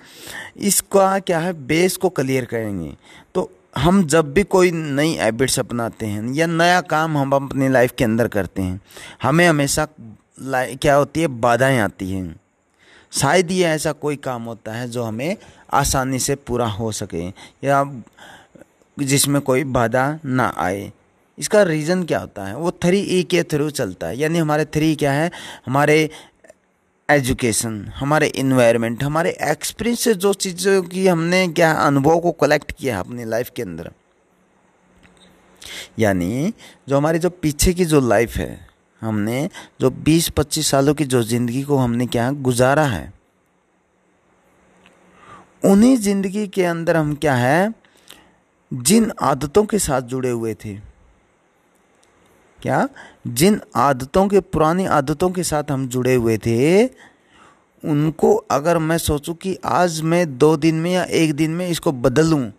इसका 0.57 1.19
क्या 1.19 1.39
है 1.39 1.53
बेस 1.67 1.95
को 1.97 2.09
क्लियर 2.09 2.45
करेंगे। 2.45 2.95
तो 3.35 3.49
हम 3.77 4.03
जब 4.05 4.33
भी 4.33 4.43
कोई 4.43 4.71
नई 4.71 5.13
हैबिट्स 5.13 5.59
अपनाते 5.59 6.05
हैं 6.05 6.33
या 6.33 6.47
नया 6.47 6.81
काम 6.81 7.17
हम 7.17 7.33
अपनी 7.33 7.69
लाइफ 7.69 7.93
के 7.97 8.03
अंदर 8.03 8.27
करते 8.27 8.61
हैं, 8.61 8.79
हमें 9.23 9.47
हमेशा 9.47 9.87
क्या 10.41 10.95
होती 10.95 11.21
है, 11.21 11.27
बाधाएँ 11.27 11.79
आती 11.79 12.11
हैं। 12.11 12.35
शायद 13.11 13.51
ये 13.51 13.65
ऐसा 13.65 13.91
कोई 13.91 14.15
काम 14.15 14.43
होता 14.43 14.71
है 14.71 14.87
जो 14.87 15.03
हमें 15.03 15.35
आसानी 15.73 16.19
से 16.19 16.35
पूरा 16.35 16.67
हो 16.67 16.91
सके 16.91 17.27
या 17.63 17.83
जिसमें 18.97 19.41
कोई 19.41 19.63
बाधा 19.63 20.19
ना 20.25 20.53
आए। 20.57 20.91
इसका 21.37 21.63
रीज़न 21.63 22.03
क्या 22.03 22.19
होता 22.19 22.45
है? 22.45 22.55
वो 22.55 22.71
थ्री 22.71 22.99
ई 22.99 23.23
के 23.23 23.43
थ्रू 23.43 23.69
चलता 23.69 24.07
है। 24.07 24.17
यानी 24.17 24.39
हमारे 24.39 24.65
थ्री 24.65 24.95
क्या 24.95 25.11
है? 25.11 25.31
हमारे 25.65 26.09
एजुकेशन 27.09 27.85
हमारे 27.95 28.27
इन्वायरमेंट 28.27 29.03
हमारे 29.03 29.37
एक्सपीरियंस 29.41 29.99
से 29.99 30.13
जो 30.13 30.33
चीज़ों 30.33 30.81
की 30.83 31.07
हमने 31.07 31.47
क्या 31.47 31.71
अनुभव 31.71 32.19
को 32.19 32.31
कलेक्ट 32.31 32.71
किया 32.71 32.95
है 32.95 32.99
अपनी 32.99 33.25
लाइफ 33.25 33.51
के 33.55 33.61
अंदर। 33.61 33.91
यानी 35.99 36.53
जो 36.89 36.97
हमारी 36.97 37.19
जो 37.19 37.29
पीछे 37.29 37.73
की 37.73 37.85
जो 37.85 37.99
लाइफ 37.99 38.35
है 38.37 38.68
हमने 39.01 39.49
जो 39.81 39.89
20-25 39.89 40.69
सालों 40.71 40.93
की 40.93 41.05
जो 41.05 41.21
ज़िंदगी 41.23 41.63
को 41.63 41.77
हमने 41.77 42.05
क्या 42.07 42.29
गुजारा 42.31 42.83
है, 42.85 43.11
उन्हीं 45.65 45.95
ज़िंदगी 45.97 46.47
के 46.47 46.63
अंदर 46.65 46.97
हम 46.97 47.13
क्या 47.15 47.35
है, 47.35 47.73
जिन 48.71 49.11
आदतों 49.21 49.63
के 49.65 49.79
साथ 49.79 50.01
जुड़े 50.03 50.29
हुए 50.29 50.53
थे। 50.55 50.73
क्या? 52.59 52.87
जिन 53.27 53.59
आदतों 53.77 54.27
के, 54.27 54.39
पुरानी 54.39 54.85
आदतों 54.87 55.29
के 55.29 55.43
साथ 55.43 55.71
हम 55.71 55.87
जुड़े 55.87 56.15
हुए 56.15 56.37
थे, 56.37 56.85
उनको 57.83 58.33
अगर 58.51 58.77
मैं 58.77 58.97
सोचूं 58.97 59.33
कि 59.33 59.57
आज 59.65 60.01
मैं 60.03 60.37
दो 60.37 60.55
दिन 60.57 60.75
में 60.75 60.91
या 60.91 61.03
एक 61.03 61.33
दिन 61.33 61.51
में 61.51 61.67
इसको 61.67 61.91
बदलूं 61.93 62.49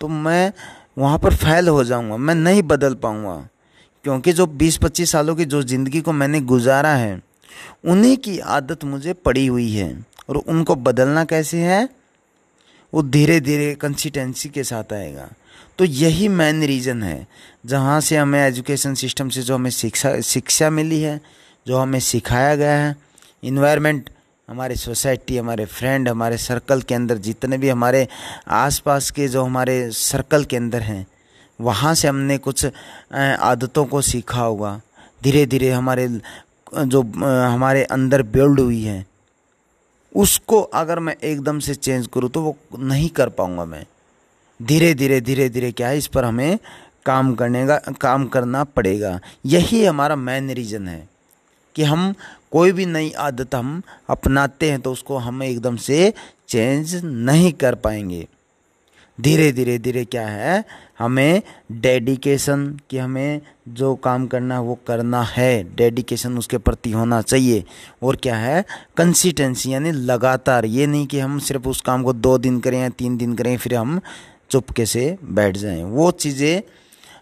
तो 0.00 0.08
मैं 0.08 0.52
वहाँ 0.98 1.18
पर 1.18 1.34
फैल 1.34 1.68
हो 1.68 1.82
जाऊँगा, 1.84 2.16
मैं 2.16 2.34
नहीं 2.34 2.62
बदल 2.64 2.94
पाऊँगा। 2.94 3.48
क्योंकि 4.04 4.32
जो 4.32 4.46
20-25 4.46 5.12
सालों 5.12 5.36
की 5.36 5.44
जो 5.44 5.62
ज़िंदगी 5.62 6.00
को 6.00 6.12
मैंने 6.12 6.40
गुजारा 6.40 6.94
है, 6.94 7.20
उन्हीं 7.84 8.16
की 8.16 8.38
आदत 8.38 8.84
मुझे 8.84 9.12
पड़ी 9.12 9.46
हुई 9.46 9.70
है। 9.72 10.06
और 10.28 10.36
उनको 10.36 10.74
बदलना 10.74 11.24
कैसे 11.24 11.58
है? 11.58 11.88
वो 12.92 13.02
धीरे 13.02 13.40
धीरे 13.40 13.74
कंसिस्टेंसी 13.74 14.48
के 14.48 14.64
साथ 14.64 14.92
आएगा। 14.92 15.28
तो 15.78 15.84
यही 15.84 16.28
मेन 16.28 16.62
रीज़न 16.62 17.02
है, 17.02 17.26
जहाँ 17.66 18.00
से 18.00 18.16
हमें 18.16 18.40
एजुकेशन 18.40 18.94
सिस्टम 18.94 19.28
से 19.28 19.42
जो 19.42 19.54
हमें 19.54 19.70
शिक्षा 19.70 20.20
शिक्षा 20.20 20.70
मिली 20.70 21.00
है, 21.00 21.20
जो 21.66 21.76
हमें 21.76 22.00
सिखाया 22.00 22.54
गया 22.56 22.76
है। 22.78 22.96
इन्वायरमेंट 23.44 24.10
हमारे 24.48 24.76
सोसाइटी 24.76 25.36
हमारे 25.36 25.64
फ्रेंड 25.64 26.08
हमारे 26.08 26.36
सर्कल 26.36 26.80
के 26.80 26.94
अंदर, 26.94 27.18
जितने 27.18 27.58
भी 27.58 27.68
हमारे 27.68 28.08
आसपास 28.48 29.10
के 29.10 29.28
जो 29.28 29.44
हमारे 29.44 29.90
सर्कल 29.90 30.44
के 30.44 30.56
अंदर 30.56 30.82
हैं 30.82 31.06
वहाँ 31.62 31.94
से 31.94 32.08
हमने 32.08 32.38
कुछ 32.38 32.64
आदतों 33.14 33.84
को 33.84 34.00
सीखा 34.02 34.40
होगा। 34.40 34.80
धीरे 35.20 35.44
धीरे 35.46 35.70
हमारे, 35.70 36.08
जो 36.66 37.02
हमारे 37.02 37.84
अंदर 37.86 38.22
बिल्ड 38.24 38.60
हुई 38.60 38.82
है, 38.82 39.04
उसको 40.12 40.60
अगर 40.60 40.98
मैं 40.98 41.16
एकदम 41.16 41.58
से 41.58 41.74
चेंज 41.74 42.06
करूँ 42.14 42.30
तो 42.30 42.42
वो 42.42 42.56
नहीं 42.78 43.08
कर 43.10 43.28
पाऊँगा 43.30 43.64
मैं। 43.64 43.84
धीरे 44.60 44.92
धीरे 44.94 45.20
धीरे 45.20 45.48
धीरे 45.48 45.70
क्या 45.72 45.88
है, 45.88 45.98
इस 45.98 46.06
पर 46.06 46.24
हमें 46.24 46.58
काम 47.06 47.34
करने 47.34 47.66
का 47.66 47.76
काम 48.00 48.26
करना 48.26 48.64
पड़ेगा। 48.66 49.18
यही 49.46 49.84
हमारा 49.84 50.16
मेन 50.16 50.50
रीज़न 50.50 50.88
है 50.88 51.08
कि 51.76 51.82
हम 51.84 52.14
कोई 52.52 52.72
भी 52.72 52.86
नई 52.86 53.10
आदत 53.18 53.54
हम 53.54 53.82
अपनाते 54.10 54.70
हैं 54.70 54.80
तो 54.80 54.92
उसको 54.92 55.16
हम 55.18 55.42
एकदम 55.42 55.76
से 55.78 56.12
चेंज 56.48 56.94
नहीं 57.04 57.52
कर 57.54 57.74
पाएँगे। 57.76 58.26
धीरे 59.18 59.50
धीरे 59.52 59.78
धीरे 59.78 60.04
क्या 60.04 60.26
है? 60.26 60.64
हमें 60.98 61.42
डेडिकेशन 61.72 62.66
कि 62.90 62.98
हमें 62.98 63.40
जो 63.68 63.94
काम 63.94 64.26
करना 64.26 64.54
है 64.54 64.60
वो 64.60 64.78
करना 64.86 65.22
है। 65.22 65.76
डेडिकेशन 65.76 66.38
उसके 66.38 66.58
प्रति 66.58 66.90
होना 66.90 67.20
चाहिए। 67.22 67.64
और 68.02 68.16
क्या 68.16 68.36
है? 68.36 68.64
कंसिस्टेंसी 68.96 69.72
यानी 69.72 69.90
लगातार। 69.90 70.64
ये 70.64 70.86
नहीं 70.86 71.06
कि 71.06 71.18
हम 71.18 71.38
सिर्फ़ 71.38 71.68
उस 71.68 71.80
काम 71.80 72.02
को 72.02 72.12
दो 72.12 72.38
दिन 72.38 72.60
करें 72.60 72.80
या 72.80 72.88
तीन 72.88 73.16
दिन 73.16 73.34
करें, 73.34 73.56
फिर 73.56 73.74
हम 73.74 74.00
चुपके 74.50 74.86
से 74.86 75.16
बैठ 75.24 75.56
जाएँ। 75.56 75.84
वो 75.84 76.10
चीज़ें 76.10 76.62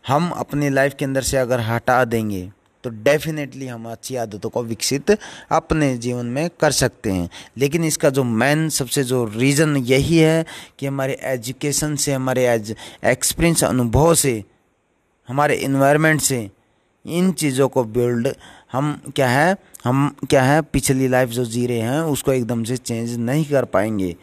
हम 0.08 0.30
अपनी 0.30 0.68
लाइफ 0.70 0.94
के 0.98 1.04
अंदर 1.04 1.22
से 1.22 1.36
अगर 1.36 1.60
हटा 1.60 2.04
देंगे 2.04 2.50
तो 2.84 2.90
डेफिनेटली 2.90 3.66
हम 3.66 3.90
अच्छी 3.90 4.16
आदतों 4.16 4.50
को 4.50 4.62
विकसित 4.62 5.18
अपने 5.50 5.98
जीवन 5.98 6.26
में 6.26 6.50
कर 6.60 6.70
सकते 6.70 7.10
हैं। 7.10 7.30
लेकिन 7.58 7.84
इसका 7.84 8.10
जो 8.10 8.24
मेन 8.24 8.68
सबसे 8.68 9.04
जो 9.04 9.24
रीज़न 9.24 9.76
यही 9.76 10.18
है 10.18 10.44
कि 10.78 10.86
हमारे 10.86 11.20
एजुकेशन 11.22 11.96
से, 11.96 12.12
हमारे 12.12 12.46
एज 12.46 12.76
एक्सपीरियंस 13.04 13.64
अनुभव 13.64 14.14
से, 14.14 14.44
हमारे 15.28 15.54
इन्वायरमेंट 15.54 16.20
से 16.20 16.50
इन 17.06 17.32
चीज़ों 17.32 17.68
को 17.68 17.84
बिल्ड 17.84 18.28
हम 18.72 19.02
क्या 19.16 19.28
है, 19.28 19.56
हम 19.84 20.16
क्या 20.30 20.42
है, 20.42 20.62
पिछली 20.62 21.08
लाइफ 21.08 21.28
जो 21.28 21.44
जी 21.44 21.66
रहे 21.66 21.80
हैं, 21.80 22.00
उसको 22.00 22.32
एकदम 22.32 22.64
से 22.64 22.76
चेंज 22.76 23.18
नहीं 23.18 23.44
कर 23.44 23.64
पाएँगे। 23.64 24.16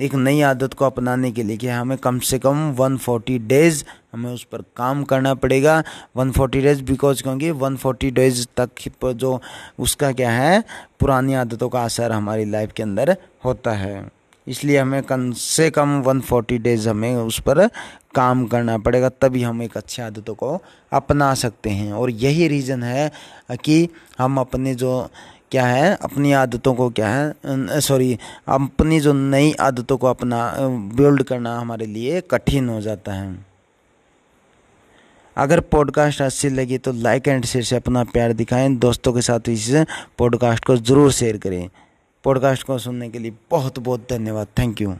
एक 0.00 0.14
नई 0.14 0.40
आदत 0.40 0.74
को 0.74 0.84
अपनाने 0.84 1.32
के 1.32 1.42
लिए 1.42 1.56
कि 1.56 1.68
हमें 1.68 1.98
कम 1.98 2.18
से 2.18 2.38
कम 2.38 2.76
140 2.80 3.38
डेज़ 3.38 3.84
हमें 4.14 4.32
उस 4.32 4.44
पर 4.44 4.62
काम 4.76 5.02
करना 5.04 5.34
पड़ेगा। 5.34 5.82
140 6.16 6.60
डेज़ 6.62 6.82
बिकॉज़ 6.82 7.22
क्योंकि 7.22 7.50
140 7.52 8.10
डेज़ 8.10 8.46
तक 8.56 8.70
जो 9.04 9.40
उसका 9.78 10.12
क्या 10.12 10.30
है, 10.30 10.62
पुरानी 11.00 11.34
आदतों 11.34 11.68
का 11.68 11.82
असर 11.84 12.12
हमारी 12.12 12.44
लाइफ 12.44 12.72
के 12.72 12.82
अंदर 12.82 13.16
होता 13.44 13.72
है। 13.72 14.06
इसलिए 14.46 14.78
हमें 14.78 15.02
कम 15.02 15.30
से 15.32 15.68
कम 15.70 16.02
140 16.02 16.58
डेज़ 16.58 16.88
हमें 16.88 17.14
उस 17.16 17.40
पर 17.40 17.66
काम 18.14 18.44
करना 18.46 18.76
पड़ेगा, 18.78 19.08
तभी 19.10 19.42
हम 19.42 19.62
एक 19.62 19.76
अच्छी 19.76 20.02
आदतों 20.02 20.34
को 20.34 20.58
अपना 20.92 21.32
सकते 21.34 21.70
हैं। 21.70 21.92
और 21.92 22.10
यही 22.10 22.48
रीज़न 22.48 22.82
है 22.82 23.10
कि 23.64 23.88
हम 24.18 24.38
अपने 24.40 24.74
जो 24.74 25.08
क्या 25.50 25.66
है, 25.66 25.94
अपनी 25.94 26.32
आदतों 26.32 26.74
को 26.74 26.88
क्या 26.90 27.08
है 27.08 27.80
सॉरी 27.80 28.18
अपनी 28.48 29.00
जो 29.00 29.12
नई 29.12 29.52
आदतों 29.60 29.96
को 29.96 30.06
अपना 30.06 30.38
बिल्ड 30.94 31.22
करना 31.22 31.58
हमारे 31.58 31.86
लिए 31.86 32.20
कठिन 32.20 32.68
हो 32.68 32.80
जाता 32.80 33.12
है। 33.12 33.53
अगर 35.36 35.60
पॉडकास्ट 35.60 36.20
अच्छी 36.22 36.48
लगी 36.48 36.78
तो 36.78 36.92
लाइक 36.92 37.28
एंड 37.28 37.44
शेयर 37.44 37.64
से 37.64 37.76
अपना 37.76 38.04
प्यार 38.04 38.32
दिखाएँ, 38.32 38.68
दोस्तों 38.76 39.12
के 39.12 39.20
साथ 39.20 39.48
इस 39.48 39.70
पॉडकास्ट 40.18 40.64
को 40.64 40.76
ज़रूर 40.76 41.12
शेयर 41.12 41.36
करें। 41.36 41.68
पॉडकास्ट 42.24 42.62
को 42.62 42.78
सुनने 42.78 43.08
के 43.10 43.18
लिए 43.18 43.32
बहुत 43.50 43.78
बहुत 43.78 44.06
धन्यवाद। 44.10 44.46
Thank 44.58 44.80
you 44.80 44.94